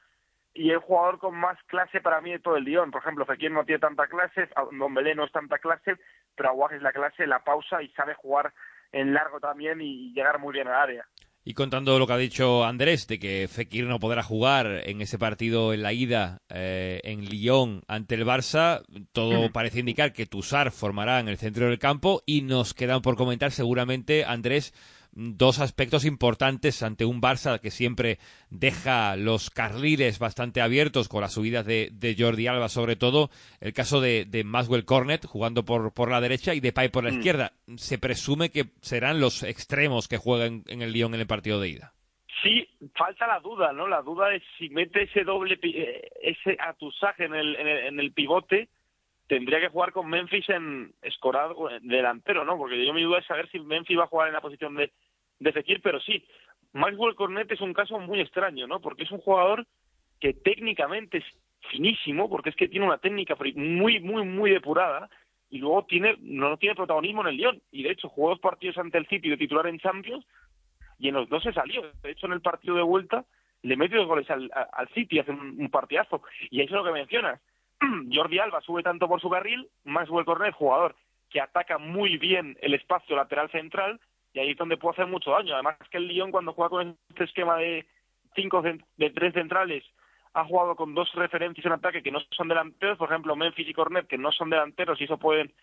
y 0.53 0.69
el 0.69 0.77
jugador 0.77 1.17
con 1.17 1.35
más 1.35 1.57
clase 1.63 2.01
para 2.01 2.21
mí 2.21 2.31
de 2.31 2.37
todo 2.37 2.57
el 2.57 2.63
Lyon. 2.63 2.91
Por 2.91 3.01
ejemplo, 3.01 3.25
Fekir 3.25 3.49
no 3.49 3.65
tiene 3.65 3.79
tanta 3.79 4.05
clase, 4.05 4.47
Don 4.73 4.93
Belé 4.93 5.15
no 5.15 5.23
es 5.23 5.31
tanta 5.31 5.57
clase, 5.57 5.95
pero 6.35 6.49
Aguaj 6.49 6.73
es 6.73 6.83
la 6.83 6.93
clase, 6.93 7.25
la 7.25 7.43
pausa 7.43 7.81
y 7.81 7.89
sabe 7.93 8.13
jugar 8.13 8.53
en 8.91 9.11
largo 9.15 9.39
también 9.39 9.81
y 9.81 10.13
llegar 10.13 10.37
muy 10.37 10.53
bien 10.53 10.67
al 10.67 10.75
área. 10.75 11.07
Y 11.47 11.53
contando 11.53 11.99
lo 11.99 12.07
que 12.07 12.13
ha 12.13 12.17
dicho 12.17 12.65
Andrés, 12.65 13.05
de 13.05 13.19
que 13.19 13.47
Fekir 13.47 13.85
no 13.85 13.99
podrá 13.99 14.23
jugar 14.23 14.81
en 14.85 14.99
ese 15.01 15.19
partido 15.19 15.73
en 15.73 15.83
la 15.83 15.93
ida 15.93 16.41
eh, 16.49 16.99
en 17.03 17.23
Lyon 17.23 17.83
ante 17.87 18.15
el 18.15 18.25
Barça, 18.25 18.81
todo 19.11 19.51
parece 19.51 19.81
indicar 19.81 20.11
que 20.11 20.25
Tussar 20.25 20.71
formará 20.71 21.19
en 21.19 21.27
el 21.27 21.37
centro 21.37 21.67
del 21.67 21.77
campo 21.77 22.23
y 22.25 22.41
nos 22.41 22.73
quedan 22.73 23.03
por 23.03 23.15
comentar 23.15 23.51
seguramente, 23.51 24.25
Andrés, 24.25 24.73
dos 25.15 25.59
aspectos 25.59 26.05
importantes 26.05 26.83
ante 26.83 27.05
un 27.05 27.21
Barça 27.21 27.59
que 27.59 27.71
siempre 27.71 28.19
deja 28.49 29.15
los 29.15 29.49
carriles 29.49 30.19
bastante 30.19 30.61
abiertos 30.61 31.07
con 31.07 31.21
las 31.21 31.33
subidas 31.33 31.65
de, 31.65 32.15
Jordi 32.17 32.47
Alba, 32.47 32.69
sobre 32.69 32.95
todo 32.95 33.29
el 33.61 33.73
caso 33.73 34.01
de, 34.01 34.25
de 34.25 34.43
Maswell 34.43 34.85
Cornet 34.85 35.25
jugando 35.25 35.63
por, 35.65 35.93
por 35.93 36.11
la 36.11 36.21
derecha 36.21 36.53
y 36.53 36.59
de 36.59 36.73
Pay 36.73 36.89
por 36.89 37.05
la 37.05 37.11
mm. 37.11 37.15
izquierda. 37.15 37.53
Se 37.77 37.97
presume 37.97 38.51
que 38.51 38.65
serán 38.81 39.19
los 39.19 39.43
extremos 39.43 40.07
que 40.07 40.17
jueguen 40.17 40.63
en 40.67 40.81
el 40.81 40.91
Lyon 40.91 41.13
en 41.13 41.21
el 41.21 41.27
partido 41.27 41.59
de 41.59 41.69
ida. 41.69 41.93
Sí, 42.43 42.67
falta 42.95 43.25
la 43.25 43.39
duda, 43.39 43.73
¿no? 43.73 43.87
La 43.87 44.01
duda 44.01 44.33
es 44.33 44.43
si 44.57 44.69
mete 44.69 45.03
ese 45.03 45.23
doble, 45.23 45.57
eh, 45.63 46.11
ese 46.21 46.57
atusaje 46.59 47.25
en 47.25 47.33
el, 47.33 47.55
en 47.55 47.99
el, 47.99 48.11
pivote, 48.11 48.69
tendría 49.27 49.59
que 49.59 49.69
jugar 49.69 49.91
con 49.93 50.09
Memphis 50.09 50.49
en 50.49 50.93
escorado 51.01 51.69
delantero, 51.81 52.45
¿no? 52.45 52.57
Porque 52.57 52.85
yo 52.85 52.93
mi 52.93 53.01
duda 53.01 53.19
es 53.19 53.25
saber 53.25 53.49
si 53.49 53.59
Memphis 53.59 53.97
va 53.97 54.03
a 54.03 54.07
jugar 54.07 54.27
en 54.27 54.33
la 54.33 54.41
posición 54.41 54.75
de, 54.75 54.91
de 55.39 55.51
Fekir, 55.51 55.81
pero 55.81 55.99
sí, 55.99 56.23
Maxwell 56.73 57.15
Cornet 57.15 57.51
es 57.51 57.61
un 57.61 57.73
caso 57.73 57.99
muy 57.99 58.19
extraño, 58.19 58.67
¿no? 58.67 58.81
Porque 58.81 59.03
es 59.03 59.11
un 59.11 59.19
jugador 59.19 59.65
que 60.19 60.33
técnicamente 60.33 61.19
es 61.19 61.25
finísimo, 61.71 62.29
porque 62.29 62.49
es 62.49 62.55
que 62.55 62.67
tiene 62.67 62.85
una 62.85 62.97
técnica 62.97 63.35
muy, 63.55 63.99
muy, 63.99 64.25
muy 64.25 64.51
depurada, 64.51 65.09
y 65.49 65.59
luego 65.59 65.85
tiene 65.85 66.15
no 66.21 66.57
tiene 66.57 66.75
protagonismo 66.75 67.21
en 67.21 67.27
el 67.27 67.37
Lyon. 67.37 67.61
Y 67.71 67.83
de 67.83 67.91
hecho, 67.91 68.09
jugó 68.09 68.29
dos 68.29 68.39
partidos 68.39 68.77
ante 68.77 68.97
el 68.97 69.07
City 69.07 69.29
de 69.29 69.37
titular 69.37 69.67
en 69.67 69.79
Champions, 69.79 70.25
y 70.97 71.09
en 71.09 71.15
los 71.15 71.29
dos 71.29 71.43
se 71.43 71.53
salió. 71.53 71.81
De 72.01 72.11
hecho, 72.11 72.25
en 72.25 72.33
el 72.33 72.41
partido 72.41 72.75
de 72.75 72.83
vuelta 72.83 73.25
le 73.61 73.77
mete 73.77 73.95
dos 73.95 74.07
goles 74.07 74.29
al, 74.29 74.51
al 74.53 74.87
City, 74.89 75.19
hace 75.19 75.31
un, 75.31 75.69
partidazo. 75.69 76.21
Y 76.49 76.61
eso 76.61 76.75
es 76.75 76.83
lo 76.83 76.83
que 76.83 76.99
mencionas. 76.99 77.41
Jordi 78.13 78.39
Alba 78.39 78.61
sube 78.61 78.83
tanto 78.83 79.07
por 79.07 79.21
su 79.21 79.29
carril, 79.29 79.67
Maxwell 79.83 80.25
Cornet, 80.25 80.53
jugador 80.53 80.95
que 81.29 81.41
ataca 81.41 81.77
muy 81.77 82.17
bien 82.17 82.57
el 82.61 82.75
espacio 82.75 83.15
lateral 83.15 83.49
central 83.49 83.99
y 84.35 84.39
ahí 84.39 84.51
es 84.51 84.57
donde 84.57 84.77
puede 84.77 84.93
hacer 84.93 85.07
mucho 85.07 85.31
daño. 85.31 85.53
Además 85.53 85.77
que 85.89 85.97
el 85.97 86.07
Lyon 86.07 86.29
cuando 86.29 86.53
juega 86.53 86.69
con 86.69 86.97
este 87.09 87.23
esquema 87.23 87.57
de 87.57 87.85
cinco 88.35 88.61
de 88.61 89.09
tres 89.11 89.33
centrales 89.33 89.83
ha 90.33 90.43
jugado 90.43 90.75
con 90.75 90.93
dos 90.93 91.09
referencias 91.13 91.65
en 91.65 91.71
ataque 91.71 92.03
que 92.03 92.11
no 92.11 92.19
son 92.31 92.49
delanteros, 92.49 92.97
por 92.97 93.09
ejemplo 93.09 93.37
Memphis 93.37 93.69
y 93.69 93.73
Cornet, 93.73 94.07
que 94.07 94.17
no 94.17 94.33
son 94.33 94.49
delanteros 94.49 94.99
y 94.99 95.05
eso 95.05 95.17
pueden 95.17 95.53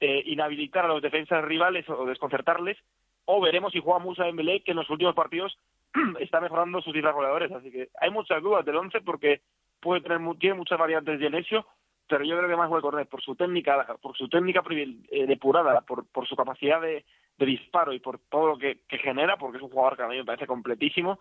eh, 0.00 0.22
inhabilitar 0.26 0.84
a 0.84 0.88
los 0.88 1.00
defensas 1.00 1.42
rivales 1.42 1.88
o 1.88 2.04
desconcertarles, 2.04 2.76
o 3.24 3.40
veremos 3.40 3.72
si 3.72 3.80
juega 3.80 3.98
Musa 3.98 4.24
Dembélé, 4.24 4.60
que 4.60 4.72
en 4.72 4.76
los 4.76 4.90
últimos 4.90 5.14
partidos 5.14 5.58
está 6.20 6.42
mejorando 6.42 6.82
sus 6.82 6.92
cifras 6.92 7.14
goleadores. 7.14 7.50
Así 7.50 7.70
que 7.70 7.88
hay 7.98 8.10
muchas 8.10 8.42
dudas 8.42 8.64
del 8.66 8.76
once 8.76 9.00
porque 9.00 9.40
puede 9.80 10.02
tener 10.02 10.20
tiene 10.38 10.56
muchas 10.56 10.78
variantes 10.78 11.18
de 11.18 11.26
Enesio, 11.26 11.66
pero 12.06 12.24
yo 12.24 12.36
creo 12.36 12.50
que 12.50 12.56
más 12.56 12.70
a 12.70 12.80
Cornet 12.82 13.08
por 13.08 13.22
su 13.22 13.34
técnica, 13.34 13.96
por 14.02 14.14
su 14.14 14.28
técnica 14.28 14.62
eh, 14.68 15.26
depurada, 15.26 15.80
por, 15.80 16.06
por 16.06 16.28
su 16.28 16.36
capacidad 16.36 16.82
de, 16.82 17.06
disparo 17.46 17.92
y 17.92 18.00
por 18.00 18.18
todo 18.18 18.48
lo 18.48 18.58
que, 18.58 18.80
genera, 18.88 19.36
porque 19.36 19.58
es 19.58 19.62
un 19.62 19.70
jugador 19.70 19.96
que 19.96 20.02
a 20.02 20.08
mí 20.08 20.16
me 20.16 20.24
parece 20.24 20.46
completísimo, 20.46 21.18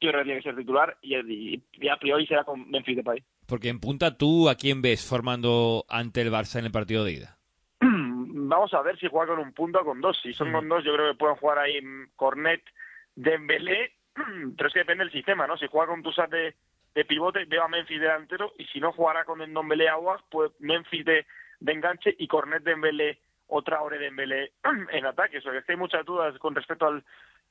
yo 0.00 0.10
creo 0.10 0.22
que 0.22 0.24
tiene 0.24 0.40
que 0.40 0.48
ser 0.48 0.56
titular 0.56 0.96
y, 1.02 1.60
a 1.88 1.96
priori 1.98 2.26
será 2.26 2.44
con 2.44 2.70
Memphis 2.70 2.96
Depay. 2.96 3.22
Porque 3.46 3.68
en 3.68 3.80
punta 3.80 4.16
tú, 4.16 4.48
¿a 4.48 4.54
quién 4.54 4.80
ves 4.80 5.06
formando 5.06 5.84
ante 5.88 6.22
el 6.22 6.30
Barça 6.30 6.58
en 6.58 6.66
el 6.66 6.72
partido 6.72 7.04
de 7.04 7.12
ida? 7.12 7.36
Vamos 7.80 8.72
a 8.72 8.82
ver 8.82 8.98
si 8.98 9.08
juega 9.08 9.34
con 9.34 9.44
un 9.44 9.52
punto 9.52 9.80
o 9.80 9.84
con 9.84 10.00
dos. 10.00 10.18
Si 10.22 10.32
son 10.32 10.52
con 10.52 10.68
dos, 10.68 10.84
yo 10.84 10.94
creo 10.94 11.12
que 11.12 11.18
pueden 11.18 11.36
jugar 11.36 11.58
ahí 11.58 11.80
Cornet, 12.16 12.62
Dembélé, 13.14 13.92
pero 14.56 14.68
es 14.68 14.72
que 14.72 14.80
depende 14.80 15.04
del 15.04 15.12
sistema, 15.12 15.46
¿no? 15.46 15.56
Si 15.58 15.66
juega 15.66 15.88
con 15.88 16.02
Tusat 16.02 16.30
de, 16.30 16.54
de 16.94 17.04
pivote, 17.04 17.44
veo 17.44 17.64
a 17.64 17.68
Memphis 17.68 18.00
delantero, 18.00 18.54
y 18.58 18.64
si 18.66 18.80
no 18.80 18.92
jugará 18.92 19.24
con 19.24 19.42
el 19.42 19.52
Dembélé 19.52 19.88
Aguas, 19.88 20.22
pues 20.30 20.52
Memphis 20.60 21.04
de, 21.04 21.26
de 21.60 21.72
enganche 21.72 22.14
y 22.18 22.26
Cornet 22.26 22.62
Dembélé 22.62 23.18
otra 23.50 23.82
hora 23.82 23.98
de 23.98 24.04
Dembélé 24.04 24.52
en 24.92 25.06
ataque. 25.06 25.38
O 25.38 25.42
sea, 25.42 25.52
que 25.52 25.72
hay 25.72 25.78
muchas 25.78 26.04
dudas 26.04 26.36
con 26.38 26.54
respecto 26.54 26.86
al, 26.86 27.04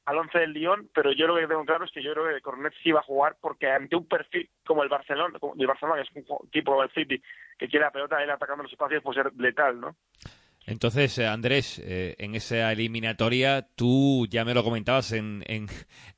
al 0.05 0.17
once 0.17 0.39
del 0.39 0.53
Lyon, 0.53 0.89
pero 0.93 1.11
yo 1.11 1.27
lo 1.27 1.35
que 1.35 1.47
tengo 1.47 1.65
claro 1.65 1.85
es 1.85 1.91
que 1.91 2.01
yo 2.01 2.13
creo 2.13 2.33
que 2.33 2.41
Cornet 2.41 2.73
sí 2.81 2.91
va 2.91 3.01
a 3.01 3.03
jugar 3.03 3.37
porque 3.39 3.69
ante 3.69 3.95
un 3.95 4.07
perfil 4.07 4.49
como 4.65 4.83
el 4.83 4.89
Barcelona, 4.89 5.37
como 5.39 5.53
el 5.57 5.67
Barcelona, 5.67 6.01
que 6.01 6.19
es 6.19 6.27
un 6.29 6.49
tipo 6.49 6.81
del 6.81 6.91
City, 6.91 7.21
que 7.57 7.67
quiere 7.67 7.85
la 7.85 7.91
pelota 7.91 8.21
él 8.23 8.29
atacando 8.29 8.63
los 8.63 8.71
espacios, 8.71 9.03
puede 9.03 9.23
ser 9.23 9.33
letal, 9.37 9.79
¿no? 9.79 9.95
Entonces, 10.65 11.17
eh, 11.17 11.25
Andrés, 11.25 11.79
eh, 11.83 12.15
en 12.19 12.35
esa 12.35 12.71
eliminatoria, 12.71 13.67
tú 13.75 14.27
ya 14.29 14.45
me 14.45 14.53
lo 14.53 14.63
comentabas 14.63 15.11
en, 15.13 15.43
en, 15.47 15.67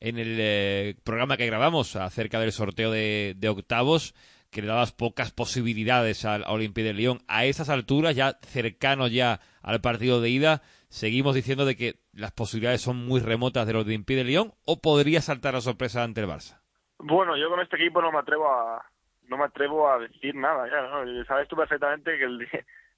el 0.02 0.38
eh, 0.40 0.96
programa 1.06 1.38
que 1.38 1.46
grabamos 1.46 1.96
acerca 1.96 2.40
del 2.40 2.52
sorteo 2.52 2.92
de, 2.92 3.38
octavos, 3.48 4.14
que 4.52 4.62
le 4.62 4.68
dabas 4.68 4.92
pocas 4.92 5.32
posibilidades 5.32 6.26
al 6.26 6.44
Olympique 6.48 6.86
de 6.86 6.94
Lyon. 6.94 7.20
A 7.28 7.46
esas 7.46 7.70
alturas, 7.70 8.16
ya 8.16 8.34
cercano 8.42 9.08
ya 9.08 9.40
al 9.62 9.82
partido 9.82 10.22
de 10.22 10.30
ida, 10.30 10.62
seguimos 10.90 11.36
diciendo 11.36 11.66
de 11.66 11.76
que 11.76 11.96
las 12.14 12.32
posibilidades 12.32 12.82
son 12.82 13.06
muy 13.06 13.22
remotas 13.22 13.66
de 13.66 13.74
los 13.74 13.86
de 13.86 13.94
Impide 13.94 14.26
León 14.26 14.54
o 14.66 14.82
podría 14.82 15.22
saltar 15.22 15.54
la 15.54 15.62
sorpresa 15.62 16.04
ante 16.04 16.22
el 16.22 16.28
Barça? 16.28 16.62
Bueno, 17.00 17.38
yo 17.38 17.50
con 17.50 17.62
este 17.62 17.78
equipo 17.78 18.02
no 18.02 18.12
me 18.12 18.20
atrevo 18.20 18.48
a 18.48 18.86
no 19.28 19.38
me 19.38 19.46
atrevo 19.46 19.90
a 19.90 19.98
decir 19.98 20.36
nada, 20.36 20.68
ya, 20.68 21.26
Sabes 21.26 21.48
tú 21.48 21.56
perfectamente 21.56 22.18
que 22.18 22.26
el, 22.26 22.48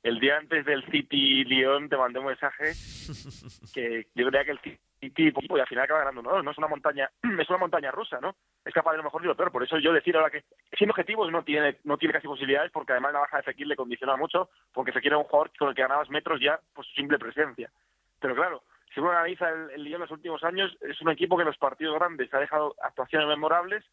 el 0.01 0.19
día 0.19 0.37
antes 0.37 0.65
del 0.65 0.83
City 0.89 1.43
Lyon 1.45 1.87
te 1.89 1.95
mandé 1.95 2.17
un 2.17 2.25
mensaje 2.25 2.73
que 3.73 4.07
yo 4.15 4.27
creía 4.27 4.45
que 4.45 4.51
el 4.51 4.59
City 4.61 4.79
pues, 5.09 5.61
al 5.61 5.67
final 5.67 5.85
acaba 5.85 5.99
ganando, 5.99 6.21
no, 6.21 6.41
no 6.41 6.51
es 6.51 6.57
una 6.57 6.67
montaña, 6.67 7.09
es 7.39 7.49
una 7.49 7.59
montaña 7.59 7.91
rusa, 7.91 8.19
¿no? 8.21 8.35
Es 8.63 8.73
capaz 8.73 8.91
de 8.91 8.97
lo 8.97 9.03
mejor 9.03 9.23
y 9.23 9.27
lo 9.27 9.35
peor, 9.35 9.51
por 9.51 9.63
eso 9.63 9.77
yo 9.79 9.93
decir 9.93 10.15
ahora 10.15 10.29
que 10.29 10.43
sin 10.77 10.89
objetivos 10.89 11.31
no 11.31 11.43
tiene 11.43 11.77
no 11.83 11.97
tiene 11.97 12.13
casi 12.13 12.27
posibilidades 12.27 12.71
porque 12.71 12.93
además 12.93 13.13
la 13.13 13.19
baja 13.19 13.37
de 13.37 13.43
Fekir 13.43 13.67
le 13.67 13.75
condiciona 13.75 14.15
mucho 14.15 14.49
porque 14.73 14.91
Fekir 14.91 15.11
era 15.11 15.17
un 15.17 15.25
jugador 15.25 15.51
con 15.57 15.69
el 15.69 15.75
que 15.75 15.81
ganabas 15.81 16.09
metros 16.09 16.39
ya 16.39 16.59
por 16.73 16.85
su 16.85 16.93
simple 16.93 17.19
presencia. 17.19 17.71
Pero 18.19 18.35
claro, 18.35 18.63
si 18.93 18.99
uno 18.99 19.11
analiza 19.11 19.49
el, 19.49 19.71
el 19.71 19.83
Lyon 19.83 19.95
en 19.95 20.01
los 20.01 20.11
últimos 20.11 20.43
años, 20.43 20.75
es 20.81 21.01
un 21.01 21.09
equipo 21.09 21.35
que 21.35 21.41
en 21.41 21.47
los 21.47 21.57
partidos 21.57 21.95
grandes 21.95 22.33
ha 22.33 22.39
dejado 22.39 22.75
actuaciones 22.81 23.27
memorables 23.27 23.83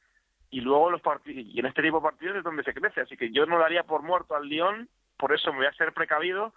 y 0.50 0.60
luego 0.60 0.90
los 0.90 1.00
partidos 1.00 1.44
y 1.46 1.58
en 1.58 1.66
este 1.66 1.82
tipo 1.82 1.98
de 1.98 2.04
partidos 2.04 2.36
es 2.36 2.44
donde 2.44 2.64
se 2.64 2.74
crece. 2.74 3.00
Así 3.00 3.16
que 3.16 3.30
yo 3.30 3.46
no 3.46 3.58
daría 3.58 3.84
por 3.84 4.02
muerto 4.02 4.34
al 4.34 4.48
Lyon, 4.48 4.88
por 5.16 5.32
eso 5.32 5.52
me 5.52 5.58
voy 5.58 5.66
a 5.66 5.72
ser 5.72 5.92
precavido, 5.92 6.52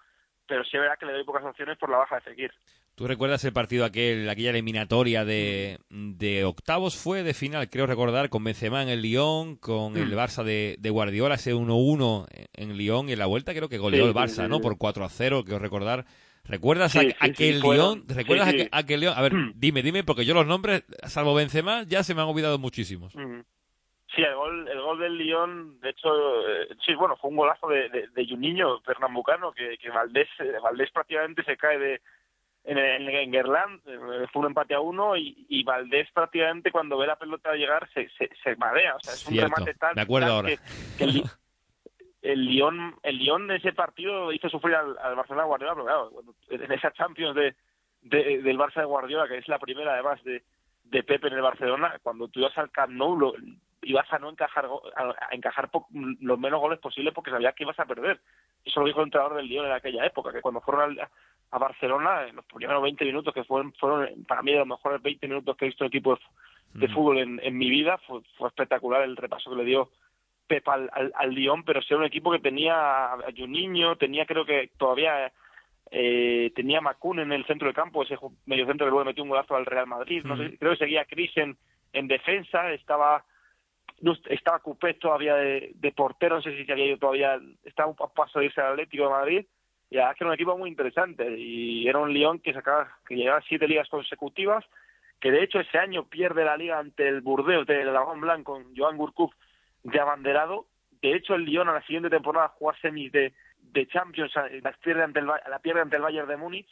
pero 0.47 0.63
sí 0.63 0.77
verá 0.77 0.97
que 0.97 1.05
le 1.05 1.13
doy 1.13 1.23
pocas 1.23 1.43
opciones 1.43 1.77
por 1.77 1.89
la 1.89 1.97
baja 1.97 2.15
de 2.15 2.21
Fekir. 2.21 2.53
¿Tú 2.95 3.07
recuerdas 3.07 3.43
el 3.43 3.53
partido 3.53 3.85
aquel, 3.85 4.29
aquella 4.29 4.51
eliminatoria 4.51 5.25
de, 5.25 5.79
de 5.89 6.45
octavos 6.45 6.95
fue 6.95 7.23
de 7.23 7.33
final, 7.33 7.67
creo 7.67 7.87
recordar, 7.87 8.29
con 8.29 8.43
Benzema 8.43 8.83
en 8.83 8.89
el 8.89 9.01
Lyon, 9.01 9.55
con 9.55 9.97
el 9.97 10.09
mm. 10.09 10.17
Barça 10.17 10.43
de, 10.43 10.75
de 10.77 10.89
Guardiola, 10.91 11.35
ese 11.35 11.55
1-1 11.55 12.27
en 12.53 12.77
Lyon 12.77 13.09
y 13.09 13.13
en 13.13 13.19
la 13.19 13.25
vuelta 13.25 13.55
creo 13.55 13.67
que 13.67 13.79
goleó 13.79 14.05
el 14.05 14.13
Barça, 14.13 14.47
¿no? 14.47 14.61
Por 14.61 14.75
4-0, 14.75 15.43
quiero 15.43 15.57
recordar. 15.57 16.05
¿Recuerdas 16.43 16.95
aquel 17.19 17.61
Lyon? 17.61 18.03
¿Recuerdas 18.07 18.53
aquel, 18.71 18.99
Lyon? 18.99 19.13
A 19.17 19.21
ver, 19.21 19.33
mm. 19.33 19.53
dime, 19.55 19.81
dime, 19.81 20.03
porque 20.03 20.25
yo 20.25 20.35
los 20.35 20.45
nombres, 20.45 20.83
salvo 21.07 21.33
Benzema, 21.33 21.83
ya 21.87 22.03
se 22.03 22.13
me 22.13 22.21
han 22.21 22.27
olvidado 22.27 22.59
muchísimos. 22.59 23.15
Mm. 23.15 23.39
Sí, 24.15 24.21
el 24.21 24.35
gol, 24.35 24.67
el 24.67 24.81
gol 24.81 24.99
del 24.99 25.17
Lyon, 25.17 25.79
de 25.79 25.89
hecho, 25.89 26.09
eh, 26.47 26.67
sí, 26.85 26.93
bueno, 26.93 27.17
fue 27.17 27.31
un 27.31 27.37
golazo 27.37 27.67
de, 27.67 27.89
de, 27.89 28.07
de 28.09 28.27
Juninho, 28.27 28.81
pernambucano, 28.81 29.51
que, 29.51 29.79
que 29.79 29.89
Valdés, 29.89 30.27
eh, 30.37 30.59
Valdés 30.61 30.91
prácticamente 30.91 31.43
se 31.43 31.57
cae 31.57 31.79
de 31.79 32.01
en, 32.65 32.77
en, 32.77 33.09
en 33.09 33.35
eh, 33.35 34.27
fue 34.31 34.41
un 34.41 34.47
empate 34.47 34.73
a 34.73 34.79
uno 34.79 35.17
y, 35.17 35.45
y, 35.49 35.63
Valdés 35.63 36.09
prácticamente 36.13 36.71
cuando 36.71 36.97
ve 36.97 37.07
la 37.07 37.17
pelota 37.17 37.53
llegar 37.53 37.89
se, 37.93 38.09
se, 38.17 38.29
se 38.41 38.55
marea, 38.55 38.95
o 38.95 38.99
sea, 39.01 39.13
es 39.13 39.27
un 39.27 39.37
remate 39.37 39.73
tal, 39.73 39.95
me 39.95 40.01
acuerdo 40.01 40.31
ahora. 40.31 40.49
que, 40.97 41.03
el, 41.03 41.23
el 42.21 42.45
Lyon, 42.45 42.95
el 43.03 43.17
Lyon 43.17 43.47
de 43.47 43.57
ese 43.57 43.73
partido 43.73 44.31
hizo 44.31 44.49
sufrir 44.49 44.75
al, 44.75 44.97
al 44.97 45.15
Barcelona 45.15 45.45
Guardiola, 45.45 45.73
pero 45.73 45.85
claro, 45.85 46.11
en 46.49 46.71
esa 46.71 46.93
Champions 46.93 47.35
de, 47.35 47.55
de, 48.01 48.41
del 48.41 48.57
Barça 48.57 48.79
de 48.79 48.85
Guardiola, 48.85 49.27
que 49.27 49.37
es 49.37 49.47
la 49.49 49.59
primera 49.59 49.93
además 49.93 50.23
de, 50.23 50.43
de 50.85 51.03
Pepe 51.03 51.27
en 51.27 51.33
el 51.33 51.41
Barcelona, 51.41 51.99
cuando 52.01 52.29
tú 52.29 52.39
ibas 52.39 52.57
al 52.57 52.71
Camp 52.71 52.93
Nou 52.93 53.17
lo, 53.17 53.33
ibas 53.83 54.11
a 54.11 54.19
no 54.19 54.29
encajar 54.29 54.67
a, 54.95 55.33
encajar 55.33 55.69
los 55.91 56.39
menos 56.39 56.59
goles 56.59 56.79
posibles 56.79 57.13
porque 57.13 57.31
sabías 57.31 57.53
que 57.55 57.63
ibas 57.63 57.79
a 57.79 57.85
perder. 57.85 58.19
Eso 58.63 58.79
lo 58.79 58.87
dijo 58.87 58.99
el 58.99 59.07
entrenador 59.07 59.35
del 59.35 59.47
Lyon 59.47 59.65
en 59.65 59.71
aquella 59.71 60.05
época, 60.05 60.31
que 60.31 60.41
cuando 60.41 60.61
fueron 60.61 60.97
a, 61.51 61.57
Barcelona, 61.57 62.27
en 62.27 62.35
los 62.35 62.45
primeros 62.45 62.81
20 62.81 63.05
minutos, 63.05 63.33
que 63.33 63.43
fueron, 63.43 63.73
fueron 63.73 64.09
para 64.27 64.41
mí 64.41 64.51
de 64.51 64.59
los 64.59 64.67
mejores 64.67 65.01
20 65.01 65.27
minutos 65.27 65.55
que 65.55 65.65
he 65.65 65.67
visto 65.67 65.85
equipo 65.85 66.17
de, 66.73 66.87
mm. 66.87 66.93
fútbol 66.93 67.19
en, 67.19 67.39
en 67.43 67.57
mi 67.57 67.69
vida, 67.69 67.99
fue, 68.07 68.21
fue 68.37 68.47
espectacular 68.47 69.03
el 69.03 69.15
repaso 69.15 69.51
que 69.51 69.57
le 69.57 69.65
dio 69.65 69.91
Pep 70.47 70.67
al, 70.67 70.89
al, 70.93 71.29
Lyon, 71.29 71.63
pero 71.63 71.81
sí 71.81 71.87
era 71.91 71.99
un 71.99 72.05
equipo 72.05 72.31
que 72.31 72.39
tenía 72.39 73.13
a 73.13 73.31
Juninho, 73.35 73.95
tenía 73.97 74.25
creo 74.25 74.45
que 74.45 74.71
todavía 74.77 75.31
eh, 75.91 76.51
tenía 76.55 76.81
Macun 76.81 77.19
en 77.19 77.31
el 77.31 77.45
centro 77.45 77.67
del 77.67 77.75
campo, 77.75 78.03
ese 78.03 78.17
medio 78.45 78.65
centro 78.65 78.87
que 78.87 78.91
luego 78.91 79.05
metió 79.05 79.23
un 79.23 79.29
golazo 79.29 79.55
al 79.55 79.65
Real 79.65 79.85
Madrid, 79.85 80.23
no 80.25 80.35
sé, 80.35 80.57
creo 80.57 80.71
que 80.71 80.79
seguía 80.79 81.05
Cris 81.05 81.37
en, 81.37 81.55
en 81.93 82.07
defensa, 82.07 82.71
estaba 82.71 83.23
estaba 84.29 84.59
Cupé 84.59 84.95
todavía 84.95 85.35
de, 85.35 85.93
portero, 85.95 86.35
no 86.35 86.41
sé 86.41 86.55
si 86.57 86.65
se 86.65 86.71
había 86.71 86.87
ido 86.87 86.97
todavía, 86.97 87.39
estaba 87.63 87.89
un 87.89 87.95
paso 87.95 88.39
de 88.39 88.45
irse 88.45 88.61
al 88.61 88.73
Atlético 88.73 89.05
de 89.05 89.09
Madrid, 89.09 89.45
y 89.89 89.95
que 89.95 89.99
era 89.99 90.27
un 90.27 90.33
equipo 90.33 90.57
muy 90.57 90.69
interesante, 90.69 91.37
y 91.37 91.87
era 91.87 91.99
un 91.99 92.13
Lyon 92.13 92.39
que 92.39 92.53
sacaba, 92.53 92.97
que 93.07 93.15
llegaba 93.15 93.41
siete 93.47 93.67
ligas 93.67 93.87
consecutivas, 93.89 94.65
que 95.19 95.31
de 95.31 95.43
hecho 95.43 95.59
ese 95.59 95.77
año 95.77 96.05
pierde 96.05 96.43
la 96.43 96.57
liga 96.57 96.79
ante 96.79 97.07
el 97.07 97.21
Burdeos 97.21 97.65
de 97.65 97.85
Dragón 97.85 98.19
Blanco 98.19 98.53
con 98.53 98.75
Joan 98.75 98.97
Gourcuff 98.97 99.33
de 99.83 99.99
abanderado. 99.99 100.65
De 101.01 101.15
hecho, 101.15 101.35
el 101.35 101.45
Lyon 101.45 101.69
a 101.69 101.73
la 101.73 101.85
siguiente 101.85 102.09
temporada 102.09 102.49
juega 102.57 102.77
semis 102.79 103.11
de, 103.11 103.33
de 103.59 103.87
Champions, 103.87 104.33
la 104.35 104.71
pierde 104.73 105.03
ante 105.03 105.19
el, 105.19 105.27
la 105.27 105.59
pierde 105.59 105.81
ante 105.81 105.95
el 105.95 106.01
Bayern 106.01 106.27
de 106.27 106.37
Múnich 106.37 106.69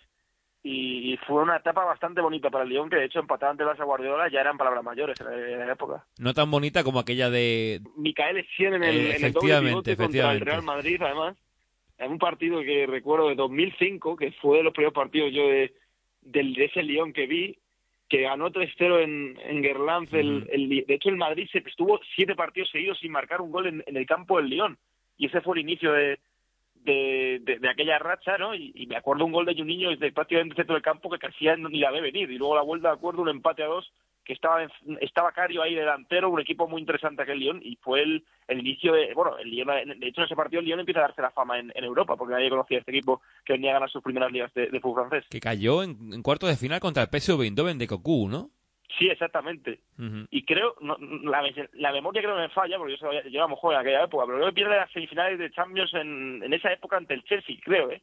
y, 0.63 1.17
fue 1.26 1.41
una 1.41 1.58
etapa 1.58 1.84
bastante 1.84 2.21
bonita 2.21 2.50
para 2.50 2.63
el 2.63 2.69
Lyon, 2.69 2.89
que 2.89 2.97
de 2.97 3.06
hecho 3.06 3.19
empatar 3.19 3.50
ante 3.50 3.63
el 3.63 3.69
Barça 3.69 3.84
Guardiola 3.84 4.30
ya 4.30 4.41
eran 4.41 4.58
palabras 4.58 4.84
mayores 4.84 5.19
en 5.19 5.60
la, 5.60 5.71
época. 5.71 6.06
No 6.19 6.34
tan 6.34 6.52
bonita 6.52 6.84
como 6.84 7.00
aquella 7.00 7.30
de... 7.30 7.82
Micael 7.95 8.38
Essien 8.38 8.76
en 8.76 8.84
el, 8.84 9.12
en 9.12 9.26
el 9.26 9.34
doble 9.34 9.95
contra 9.95 10.32
el 10.34 10.41
Real 10.41 10.62
Madrid, 10.62 11.02
además. 11.02 11.36
En 11.97 12.12
un 12.12 12.19
partido 12.19 12.62
que 12.62 12.86
recuerdo 12.86 13.30
de 13.30 13.36
2005, 13.36 14.15
que 14.15 14.32
fue 14.34 14.58
de 14.58 14.63
los 14.63 14.74
primeros 14.74 14.93
partidos 14.93 15.34
yo 15.34 15.47
de, 15.47 15.74
del, 16.21 16.54
de 16.54 16.65
ese 16.65 16.84
Lyon 16.84 17.13
que 17.13 17.26
vi, 17.26 17.58
que 18.08 18.21
ganó 18.21 18.52
3-0 18.52 19.04
en, 19.04 19.39
en 19.43 19.63
Gerland. 19.63 20.13
El, 20.13 20.47
el, 20.52 20.86
de 20.86 20.93
hecho, 20.93 21.10
el 21.10 21.17
Madrid 21.17 21.47
se 21.52 21.60
estuvo 21.60 22.00
siete 22.15 22.36
partidos 22.36 22.69
seguidos 22.69 23.00
sin 23.00 23.12
marcar 23.12 23.41
un 23.41 23.52
gol 23.52 23.67
en, 23.67 23.84
en 23.88 23.97
el 23.97 24.06
campo 24.06 24.38
del 24.38 24.50
Lyon. 24.50 24.78
Y 25.17 25.28
ese 25.28 25.41
fue 25.41 25.56
el 25.56 25.62
inicio 25.62 25.93
de, 25.93 26.19
de, 26.84 27.41
de, 27.62 27.70
aquella 27.70 28.00
racha, 28.00 28.38
¿no? 28.38 28.56
Y, 28.56 28.86
me 28.88 28.98
acuerdo 28.98 29.26
un 29.26 29.32
gol 29.32 29.46
de 29.46 29.56
Juninho 29.56 29.89
desde 29.89 30.12
prácticamente 30.12 30.54
el 30.54 30.58
centro 30.58 30.76
del 30.76 30.84
campo 30.84 31.10
que 31.10 31.20
casi 31.20 31.46
ni 31.70 31.80
la 31.80 31.91
ve 31.91 32.02
venir. 32.02 32.30
Y 32.32 32.38
luego 32.38 32.56
la 32.56 32.62
vuelta 32.62 32.89
de 32.89 32.96
acuerdo, 32.96 33.22
un 33.22 33.30
empate 33.30 33.63
a 33.63 33.67
dos, 33.67 33.91
que 34.24 34.34
estaba 34.34 34.65
estaba 35.00 35.32
Cario 35.32 35.63
ahí 35.63 35.74
delantero, 35.74 36.30
un 36.30 36.39
equipo 36.39 36.67
muy 36.67 36.82
interesante 36.82 37.22
aquel 37.22 37.39
Lyon, 37.39 37.62
y 37.63 37.76
fue 37.78 38.04
el, 38.04 38.24
el 38.48 38.60
inicio 38.60 38.94
de, 38.94 39.13
bueno, 39.13 39.38
el 39.38 39.50
Lyon, 39.50 39.67
de 39.67 40.08
hecho 40.08 40.22
en 40.22 40.26
ese 40.26 40.36
partido 40.36 40.60
el 40.60 40.65
Lyon 40.65 40.80
empieza 40.80 41.00
a 41.00 41.04
darse 41.04 41.22
la 41.22 41.32
fama 41.32 41.60
en, 41.60 41.72
Europa, 41.76 42.15
porque 42.15 42.34
nadie 42.34 42.50
conocía 42.50 42.78
a 42.78 42.80
este 42.82 42.91
equipo 42.91 43.22
que 43.44 43.54
venía 43.54 43.72
a 43.72 43.74
ganar 43.74 43.89
sus 43.89 44.04
primeras 44.04 44.32
ligas 44.32 44.54
de, 44.54 44.67
fútbol 44.80 45.08
francés. 45.08 45.28
Que 45.30 45.39
cayó 45.39 45.84
en, 45.84 46.13
en 46.13 46.22
cuartos 46.22 46.50
de 46.50 46.56
final 46.56 46.80
contra 46.80 47.04
el 47.04 47.10
PSV 47.10 47.41
Eindhoven 47.41 47.78
de 47.78 47.88
Cocu, 47.88 48.28
¿no? 48.30 48.52
Sí, 48.97 49.08
exactamente. 49.08 49.80
Y 50.30 50.43
creo, 50.45 50.75
no, 50.82 50.97
la, 50.99 51.43
la, 51.73 51.91
memoria 51.91 52.21
creo 52.21 52.36
que 52.36 52.41
me 52.41 52.49
falla, 52.49 52.77
porque 52.77 52.97
yo, 52.97 53.12
yo 53.30 53.47
muy 53.47 53.58
joven 53.58 53.75
en 53.75 53.82
aquella 53.82 54.04
época, 54.04 54.25
pero 54.25 54.38
creo 54.38 54.49
que 54.49 54.56
pierde 54.56 54.75
las 54.75 54.91
semifinales 54.91 55.38
de 55.38 55.51
Champions 55.51 55.93
en, 55.93 56.41
en 56.43 56.54
esa 56.54 56.73
época 56.73 56.97
ante 56.97 57.13
el 57.13 57.23
Chelsea, 57.23 57.56
creo, 57.63 57.91
¿eh? 57.91 58.01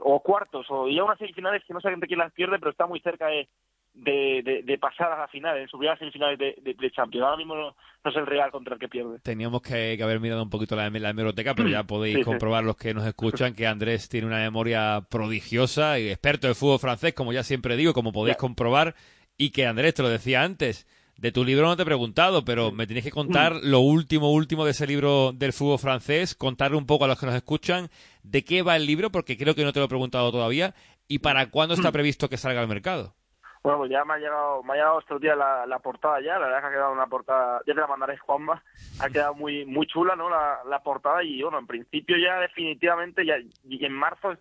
o, 0.00 0.22
cuartos, 0.22 0.66
o 0.70 0.88
ya 0.88 1.04
unas 1.04 1.18
semifinales 1.18 1.62
que 1.64 1.74
no 1.74 1.80
de 1.80 2.06
quién 2.06 2.18
las 2.18 2.32
pierde, 2.32 2.58
pero 2.58 2.70
está 2.70 2.86
muy 2.86 3.00
cerca 3.00 3.26
de, 3.26 3.48
de, 3.94 4.62
de, 4.64 4.78
pasar 4.78 5.12
a 5.12 5.18
la 5.18 5.28
final, 5.28 5.58
en 5.58 5.68
subir 5.68 5.90
a 5.90 5.98
semifinales 5.98 6.38
de, 6.38 6.54
de, 6.62 6.90
Champions. 6.90 7.24
Ahora 7.24 7.36
mismo 7.36 7.54
no, 7.54 7.76
es 8.04 8.16
el 8.16 8.26
Real 8.26 8.50
contra 8.50 8.74
el 8.74 8.80
que 8.80 8.88
pierde. 8.88 9.18
Teníamos 9.20 9.60
que, 9.60 9.98
haber 10.02 10.20
mirado 10.20 10.42
un 10.42 10.50
poquito 10.50 10.74
la, 10.74 10.88
la 10.88 11.10
hemeroteca, 11.10 11.54
pero 11.54 11.68
ya 11.68 11.84
podéis 11.84 12.24
comprobar 12.24 12.64
los 12.64 12.76
que 12.76 12.94
nos 12.94 13.06
escuchan 13.06 13.54
que 13.54 13.66
Andrés 13.66 14.08
tiene 14.08 14.26
una 14.26 14.38
memoria 14.38 15.02
prodigiosa 15.10 15.98
y 15.98 16.08
experto 16.08 16.48
de 16.48 16.54
fútbol 16.54 16.78
francés, 16.78 17.12
como 17.12 17.32
ya 17.32 17.42
siempre 17.42 17.76
digo, 17.76 17.92
como 17.92 18.12
podéis 18.12 18.38
comprobar, 18.38 18.94
y 19.36 19.50
que 19.50 19.66
Andrés 19.66 19.94
te 19.94 20.02
lo 20.02 20.08
decía 20.08 20.42
antes. 20.42 20.86
De 21.16 21.30
tu 21.30 21.44
libro 21.44 21.66
no 21.66 21.76
te 21.76 21.82
he 21.82 21.86
preguntado, 21.86 22.44
pero 22.44 22.72
me 22.72 22.86
tienes 22.86 23.04
que 23.04 23.12
contar 23.12 23.52
lo 23.62 23.78
último, 23.78 24.32
último 24.32 24.64
de 24.64 24.72
ese 24.72 24.88
libro 24.88 25.30
del 25.32 25.52
fútbol 25.52 25.78
francés, 25.78 26.34
contarle 26.34 26.76
un 26.76 26.86
poco 26.86 27.04
a 27.04 27.08
los 27.08 27.20
que 27.20 27.26
nos 27.26 27.36
escuchan 27.36 27.90
de 28.24 28.44
qué 28.44 28.62
va 28.62 28.74
el 28.74 28.86
libro, 28.86 29.10
porque 29.10 29.36
creo 29.36 29.54
que 29.54 29.62
no 29.62 29.72
te 29.72 29.78
lo 29.78 29.84
he 29.84 29.88
preguntado 29.88 30.32
todavía, 30.32 30.74
y 31.06 31.20
para 31.20 31.50
cuándo 31.50 31.74
está 31.74 31.92
previsto 31.92 32.28
que 32.28 32.38
salga 32.38 32.60
al 32.60 32.66
mercado. 32.66 33.14
Bueno, 33.62 33.78
pues 33.78 33.92
ya 33.92 34.04
me 34.04 34.14
ha 34.14 34.18
llegado, 34.18 34.64
me 34.64 34.72
ha 34.72 34.76
llegado 34.76 34.98
estos 34.98 35.20
días 35.20 35.38
la, 35.38 35.64
la 35.66 35.78
portada 35.78 36.20
ya, 36.20 36.36
la 36.40 36.46
verdad 36.46 36.60
que 36.62 36.66
ha 36.66 36.70
quedado 36.70 36.92
una 36.92 37.06
portada, 37.06 37.60
ya 37.64 37.74
te 37.74 37.80
la 37.80 37.86
mandaré 37.86 38.18
Juanma, 38.18 38.60
ha 38.98 39.08
quedado 39.08 39.34
muy 39.34 39.64
muy 39.64 39.86
chula, 39.86 40.16
¿no? 40.16 40.28
La, 40.28 40.58
la 40.68 40.82
portada 40.82 41.22
y 41.22 41.40
bueno, 41.40 41.60
en 41.60 41.68
principio 41.68 42.16
ya 42.18 42.40
definitivamente 42.40 43.24
ya 43.24 43.36
y 43.38 43.84
en 43.84 43.92
marzo 43.92 44.36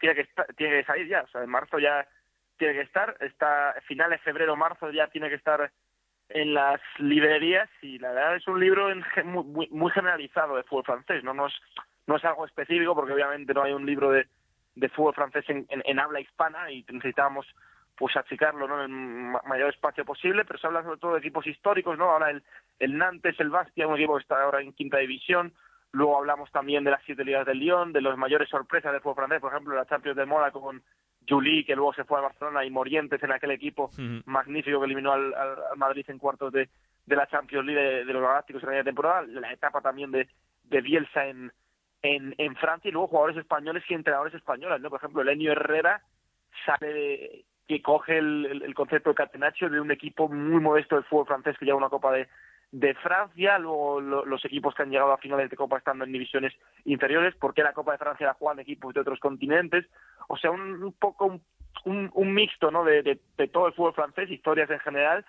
tiene 0.00 0.16
que 0.16 0.28
tiene 0.56 0.80
que 0.80 0.84
salir 0.84 1.06
ya, 1.06 1.22
o 1.22 1.28
sea, 1.28 1.44
en 1.44 1.50
marzo 1.50 1.78
ya 1.78 2.04
tiene 2.56 2.74
que 2.74 2.82
estar, 2.82 3.16
está 3.20 3.74
finales 3.86 4.20
febrero 4.22 4.56
marzo 4.56 4.90
ya 4.90 5.08
tiene 5.08 5.28
que 5.28 5.36
estar 5.36 5.70
en 6.28 6.54
las 6.54 6.80
librerías 6.98 7.68
y 7.82 7.98
la 7.98 8.12
verdad 8.12 8.36
es 8.36 8.48
un 8.48 8.58
libro 8.58 8.88
muy, 9.24 9.68
muy, 9.68 9.90
generalizado 9.92 10.56
de 10.56 10.62
fútbol 10.62 10.84
francés, 10.84 11.22
no 11.22 11.34
no 11.34 11.46
es, 11.46 11.54
no 12.06 12.16
es 12.16 12.24
algo 12.24 12.46
específico 12.46 12.94
porque 12.94 13.12
obviamente 13.12 13.52
no 13.52 13.62
hay 13.62 13.72
un 13.72 13.84
libro 13.84 14.10
de, 14.10 14.26
de 14.74 14.88
fútbol 14.88 15.14
francés 15.14 15.44
en, 15.48 15.66
en 15.68 15.98
habla 15.98 16.20
hispana 16.20 16.70
y 16.70 16.84
necesitamos 16.90 17.46
pues 17.96 18.16
achicarlo 18.16 18.66
¿no? 18.66 18.82
en 18.82 18.90
el 18.90 19.48
mayor 19.48 19.70
espacio 19.70 20.04
posible, 20.04 20.44
pero 20.44 20.58
se 20.58 20.66
habla 20.66 20.82
sobre 20.82 20.98
todo 20.98 21.12
de 21.12 21.20
equipos 21.20 21.46
históricos, 21.46 21.96
¿no? 21.96 22.10
Ahora 22.10 22.30
el, 22.30 22.42
el 22.78 22.98
Nantes, 22.98 23.38
el 23.38 23.50
Bastia, 23.50 23.86
un 23.86 23.96
equipo 23.96 24.16
que 24.16 24.22
está 24.22 24.42
ahora 24.42 24.60
en 24.60 24.72
quinta 24.72 24.98
división, 24.98 25.52
luego 25.92 26.18
hablamos 26.18 26.50
también 26.50 26.82
de 26.82 26.90
las 26.90 27.02
siete 27.04 27.24
ligas 27.24 27.46
del 27.46 27.58
Lyon, 27.58 27.92
de 27.92 28.00
las 28.00 28.18
mayores 28.18 28.48
sorpresas 28.48 28.92
del 28.92 29.00
fútbol 29.00 29.16
francés, 29.16 29.40
por 29.40 29.52
ejemplo, 29.52 29.76
la 29.76 29.86
Champions 29.86 30.16
de 30.16 30.26
Mónaco 30.26 30.60
con 30.60 30.82
Juli, 31.28 31.64
que 31.64 31.74
luego 31.74 31.92
se 31.94 32.04
fue 32.04 32.18
a 32.18 32.22
Barcelona, 32.22 32.64
y 32.64 32.70
Morientes 32.70 33.22
en 33.22 33.32
aquel 33.32 33.52
equipo 33.52 33.90
magnífico 34.26 34.78
que 34.78 34.86
eliminó 34.86 35.12
al, 35.12 35.34
al, 35.34 35.56
Madrid 35.76 36.04
en 36.08 36.18
cuartos 36.18 36.52
de, 36.52 36.68
de 37.06 37.16
la 37.16 37.26
Champions 37.26 37.66
League 37.66 38.04
de, 38.04 38.12
los 38.12 38.22
Galácticos 38.22 38.62
en 38.64 38.76
la 38.76 38.84
temporada, 38.84 39.22
la 39.22 39.52
etapa 39.52 39.80
también 39.80 40.10
de, 40.10 40.28
de 40.64 40.80
Bielsa 40.80 41.26
en, 41.26 41.52
en, 42.02 42.34
en 42.38 42.56
Francia, 42.56 42.88
y 42.88 42.92
luego 42.92 43.08
jugadores 43.08 43.38
españoles 43.38 43.84
y 43.88 43.94
entrenadores 43.94 44.34
españoles, 44.34 44.80
¿no? 44.80 44.90
Por 44.90 44.98
ejemplo, 44.98 45.24
Lenio 45.24 45.52
Herrera 45.52 46.02
sale 46.66 46.92
de, 46.92 47.44
que 47.66 47.82
coge 47.82 48.18
el, 48.18 48.62
el, 48.62 48.74
concepto 48.74 49.10
de 49.10 49.16
Catenaccio 49.16 49.70
de 49.70 49.80
un 49.80 49.90
equipo 49.90 50.28
muy 50.28 50.60
modesto 50.60 50.96
del 50.96 51.04
fútbol 51.04 51.26
francés 51.26 51.56
que 51.58 51.64
lleva 51.64 51.78
una 51.78 51.88
Copa 51.88 52.12
de, 52.12 52.28
de 52.74 52.92
Francia, 52.94 53.56
luego 53.56 54.00
los 54.00 54.44
equipos 54.44 54.74
que 54.74 54.82
han 54.82 54.90
llegado 54.90 55.12
a 55.12 55.18
finales 55.18 55.48
de 55.48 55.56
Copa 55.56 55.78
estando 55.78 56.04
en 56.04 56.10
divisiones 56.10 56.52
inferiores, 56.84 57.32
porque 57.38 57.62
la 57.62 57.72
Copa 57.72 57.92
de 57.92 57.98
Francia 57.98 58.26
la 58.26 58.34
juegan 58.34 58.58
equipos 58.58 58.92
de 58.92 59.00
otros 59.00 59.20
continentes, 59.20 59.86
o 60.28 60.36
sea, 60.36 60.50
un, 60.50 60.94
poco 60.98 61.40
un, 61.84 62.10
un, 62.12 62.34
mixto 62.34 62.70
¿no? 62.70 62.84
De, 62.84 63.02
de, 63.02 63.48
todo 63.48 63.66
el 63.66 63.74
fútbol 63.74 63.94
francés, 63.94 64.30
historias 64.30 64.70
en 64.70 64.80
general, 64.80 65.24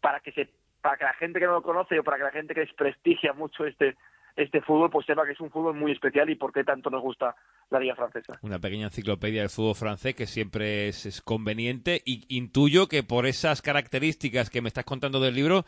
para 0.00 0.20
que 0.20 0.32
se 0.32 0.48
para 0.80 0.96
que 0.96 1.04
la 1.04 1.14
gente 1.14 1.38
que 1.38 1.46
no 1.46 1.52
lo 1.52 1.62
conoce 1.62 1.98
o 1.98 2.02
para 2.02 2.16
que 2.16 2.24
la 2.24 2.32
gente 2.32 2.54
que 2.54 2.60
desprestigia 2.60 3.32
mucho 3.32 3.64
este 3.64 3.96
este 4.36 4.62
fútbol, 4.62 4.90
pues 4.90 5.06
sepa 5.06 5.26
que 5.26 5.32
es 5.32 5.40
un 5.40 5.50
fútbol 5.50 5.74
muy 5.74 5.92
especial 5.92 6.30
y 6.30 6.36
por 6.36 6.52
qué 6.52 6.64
tanto 6.64 6.90
nos 6.90 7.02
gusta 7.02 7.36
la 7.70 7.78
Liga 7.78 7.94
Francesa. 7.94 8.38
Una 8.42 8.58
pequeña 8.58 8.86
enciclopedia 8.86 9.42
del 9.42 9.50
fútbol 9.50 9.74
francés 9.74 10.14
que 10.14 10.26
siempre 10.26 10.88
es, 10.88 11.20
conveniente 11.22 12.00
y 12.04 12.24
intuyo 12.34 12.88
que 12.88 13.02
por 13.02 13.26
esas 13.26 13.62
características 13.62 14.50
que 14.50 14.62
me 14.62 14.68
estás 14.68 14.84
contando 14.84 15.20
del 15.20 15.34
libro 15.34 15.64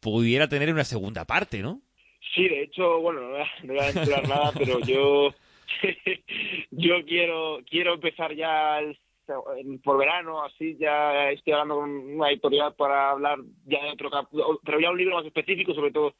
pudiera 0.00 0.48
tener 0.48 0.72
una 0.72 0.84
segunda 0.84 1.24
parte, 1.24 1.62
¿no? 1.62 1.80
Sí, 2.34 2.48
de 2.48 2.62
hecho, 2.62 3.00
bueno, 3.00 3.20
no 3.20 3.28
voy 3.30 3.40
a, 3.40 3.92
no 3.92 4.28
nada, 4.28 4.52
pero 4.52 4.80
yo 4.80 5.32
yo 6.70 7.04
quiero 7.04 7.60
quiero 7.68 7.94
empezar 7.94 8.34
ya 8.34 8.80
por 9.84 9.98
verano, 9.98 10.42
así 10.42 10.76
ya 10.78 11.30
estoy 11.30 11.52
hablando 11.52 11.76
con 11.76 11.90
una 11.90 12.30
editorial 12.30 12.74
para 12.74 13.10
hablar 13.10 13.38
ya 13.66 13.84
de 13.84 13.90
otro 13.90 14.10
pero 14.64 14.80
ya 14.80 14.90
un 14.90 14.98
libro 14.98 15.16
más 15.16 15.26
específico, 15.26 15.74
sobre 15.74 15.92
todo 15.92 16.14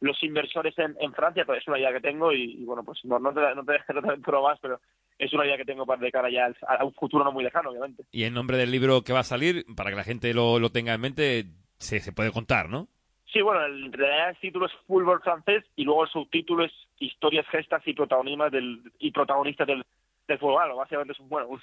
los 0.00 0.20
inversores 0.22 0.76
en, 0.78 0.96
en 1.00 1.12
Francia, 1.12 1.46
es 1.56 1.68
una 1.68 1.78
idea 1.78 1.92
que 1.92 2.00
tengo 2.00 2.32
y, 2.32 2.64
bueno, 2.64 2.82
pues 2.82 2.98
no, 3.04 3.18
te, 3.18 3.54
no 3.54 3.64
te, 3.64 3.78
no 3.94 4.42
más, 4.42 4.58
pero 4.60 4.80
es 5.16 5.32
una 5.32 5.46
idea 5.46 5.56
que 5.56 5.64
tengo 5.64 5.86
para 5.86 6.00
de 6.00 6.10
cara 6.10 6.28
ya 6.28 6.52
a 6.66 6.84
un 6.84 6.92
futuro 6.92 7.24
no 7.24 7.30
muy 7.30 7.44
lejano, 7.44 7.70
obviamente. 7.70 8.04
Y 8.10 8.24
en 8.24 8.34
nombre 8.34 8.56
del 8.56 8.72
libro 8.72 9.02
que 9.02 9.12
va 9.12 9.20
a 9.20 9.24
salir, 9.24 9.64
para 9.76 9.90
que 9.90 9.96
la 9.96 10.04
gente 10.04 10.34
lo, 10.34 10.58
tenga 10.70 10.92
en 10.94 11.00
mente, 11.00 11.44
se 11.78 12.12
puede 12.12 12.32
contar, 12.32 12.68
¿no? 12.68 12.88
Sí, 13.32 13.40
bueno, 13.40 13.64
en 13.64 13.92
realidad 13.92 14.30
el 14.30 14.36
título 14.36 14.66
es 14.66 14.72
Fútbol 14.86 15.20
francés 15.22 15.64
y 15.74 15.84
luego 15.84 16.04
el 16.04 16.10
subtítulo 16.10 16.64
es 16.64 16.72
Historias, 16.98 17.46
gestas 17.48 17.82
y 17.86 17.94
protagonistas 17.94 18.52
del, 18.52 18.92
y 18.98 19.10
protagonistas 19.10 19.66
del, 19.66 19.84
del 20.28 20.38
fútbol. 20.38 20.76
Básicamente 20.76 21.14
es 21.14 21.20
un, 21.20 21.28
bueno, 21.28 21.48
un 21.48 21.60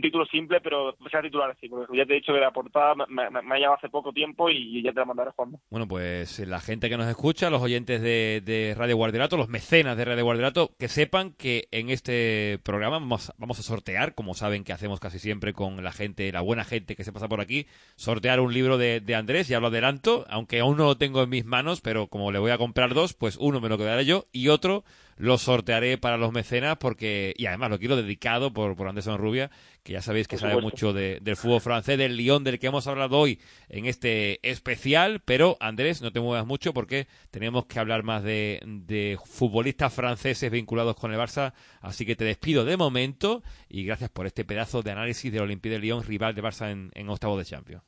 título 0.00 0.26
simple, 0.26 0.60
pero 0.60 0.92
se 0.92 1.16
va 1.16 1.20
a 1.20 1.22
titular 1.22 1.50
así, 1.50 1.68
porque 1.68 1.96
ya 1.96 2.04
te 2.04 2.12
he 2.12 2.16
dicho 2.16 2.32
que 2.32 2.40
la 2.40 2.50
portada 2.50 2.94
me, 2.94 3.22
ha 3.22 3.58
llevado 3.58 3.76
hace 3.76 3.88
poco 3.88 4.12
tiempo 4.12 4.50
y 4.50 4.82
ya 4.82 4.92
te 4.92 5.00
la 5.00 5.06
mandaré 5.06 5.30
Juan. 5.32 5.56
Bueno, 5.70 5.88
pues 5.88 6.38
la 6.40 6.60
gente 6.60 6.88
que 6.88 6.96
nos 6.96 7.08
escucha, 7.08 7.50
los 7.50 7.62
oyentes 7.62 8.02
de, 8.02 8.42
de 8.44 8.74
Radio 8.76 8.96
Guardiolato, 8.96 9.36
los 9.36 9.48
mecenas 9.48 9.96
de 9.96 10.04
Radio 10.04 10.24
Guardiolato, 10.24 10.70
que 10.78 10.88
sepan 10.88 11.32
que 11.32 11.68
en 11.70 11.90
este 11.90 12.60
programa 12.62 12.98
vamos, 12.98 13.32
vamos 13.38 13.58
a 13.58 13.62
sortear, 13.62 14.14
como 14.14 14.34
saben 14.34 14.64
que 14.64 14.72
hacemos 14.72 15.00
casi 15.00 15.18
siempre 15.18 15.52
con 15.52 15.82
la 15.82 15.92
gente, 15.92 16.30
la 16.32 16.40
buena 16.40 16.64
gente 16.64 16.94
que 16.94 17.04
se 17.04 17.12
pasa 17.12 17.28
por 17.28 17.40
aquí, 17.40 17.66
sortear 17.96 18.40
un 18.40 18.52
libro 18.52 18.78
de, 18.78 19.00
de 19.00 19.14
Andrés, 19.14 19.48
ya 19.48 19.60
lo 19.60 19.68
adelanto, 19.68 20.26
aunque 20.28 20.60
aún 20.60 20.76
no 20.76 20.84
lo 20.84 20.96
tengo 20.96 21.22
en 21.22 21.30
mis 21.30 21.44
manos, 21.44 21.80
pero 21.80 22.08
como 22.08 22.30
le 22.32 22.38
voy 22.38 22.50
a 22.50 22.58
comprar 22.58 22.94
dos, 22.94 23.14
pues 23.14 23.36
uno 23.38 23.60
me 23.60 23.68
lo 23.68 23.78
quedaré 23.78 24.04
yo 24.04 24.26
y 24.32 24.48
otro 24.48 24.84
lo 25.18 25.36
sortearé 25.36 25.98
para 25.98 26.16
los 26.16 26.32
mecenas 26.32 26.78
porque, 26.78 27.34
y 27.36 27.46
además 27.46 27.70
lo 27.70 27.78
quiero 27.78 27.96
dedicado 27.96 28.52
por, 28.52 28.76
por 28.76 28.88
Anderson 28.88 29.18
Rubia, 29.18 29.50
que 29.82 29.92
ya 29.92 30.00
sabéis 30.00 30.28
que 30.28 30.38
sabe 30.38 30.60
mucho 30.60 30.92
de, 30.92 31.18
del 31.20 31.36
fútbol 31.36 31.60
francés, 31.60 31.98
del 31.98 32.16
Lyon, 32.16 32.44
del 32.44 32.58
que 32.58 32.68
hemos 32.68 32.86
hablado 32.86 33.18
hoy 33.18 33.40
en 33.68 33.86
este 33.86 34.38
especial, 34.48 35.20
pero 35.24 35.56
Andrés, 35.60 36.02
no 36.02 36.12
te 36.12 36.20
muevas 36.20 36.46
mucho 36.46 36.72
porque 36.72 37.08
tenemos 37.30 37.66
que 37.66 37.80
hablar 37.80 38.04
más 38.04 38.22
de, 38.22 38.60
de 38.64 39.18
futbolistas 39.24 39.92
franceses 39.92 40.50
vinculados 40.50 40.94
con 40.96 41.12
el 41.12 41.18
Barça, 41.18 41.52
así 41.80 42.06
que 42.06 42.16
te 42.16 42.24
despido 42.24 42.64
de 42.64 42.76
momento 42.76 43.42
y 43.68 43.84
gracias 43.84 44.10
por 44.10 44.26
este 44.26 44.44
pedazo 44.44 44.82
de 44.82 44.92
análisis 44.92 45.32
del 45.32 45.42
Olympique 45.42 45.74
de 45.74 45.80
Lyon, 45.80 46.04
rival 46.04 46.34
de 46.34 46.42
Barça 46.42 46.70
en, 46.70 46.90
en 46.94 47.08
octavo 47.08 47.36
de 47.36 47.44
Champions. 47.44 47.82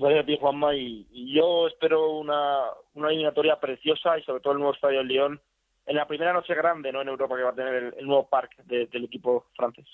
Parece 0.00 0.20
a 0.20 0.26
ti, 0.26 0.38
Juanma, 0.40 0.76
y, 0.76 1.06
yo 1.34 1.66
espero 1.66 2.12
una, 2.12 2.60
una 2.94 3.08
eliminatoria 3.08 3.58
preciosa 3.58 4.18
y 4.18 4.22
sobre 4.22 4.40
todo 4.40 4.52
el 4.52 4.60
nuevo 4.60 4.74
estadio 4.74 4.98
del 4.98 5.08
Lyon 5.08 5.40
en 5.88 5.96
la 5.96 6.06
primera 6.06 6.32
noche 6.34 6.54
grande 6.54 6.92
no 6.92 7.00
en 7.00 7.08
Europa 7.08 7.34
que 7.36 7.42
va 7.42 7.50
a 7.50 7.54
tener 7.54 7.94
el, 7.96 8.06
nuevo 8.06 8.28
parque 8.28 8.62
del 8.64 9.04
equipo 9.04 9.46
francés. 9.56 9.88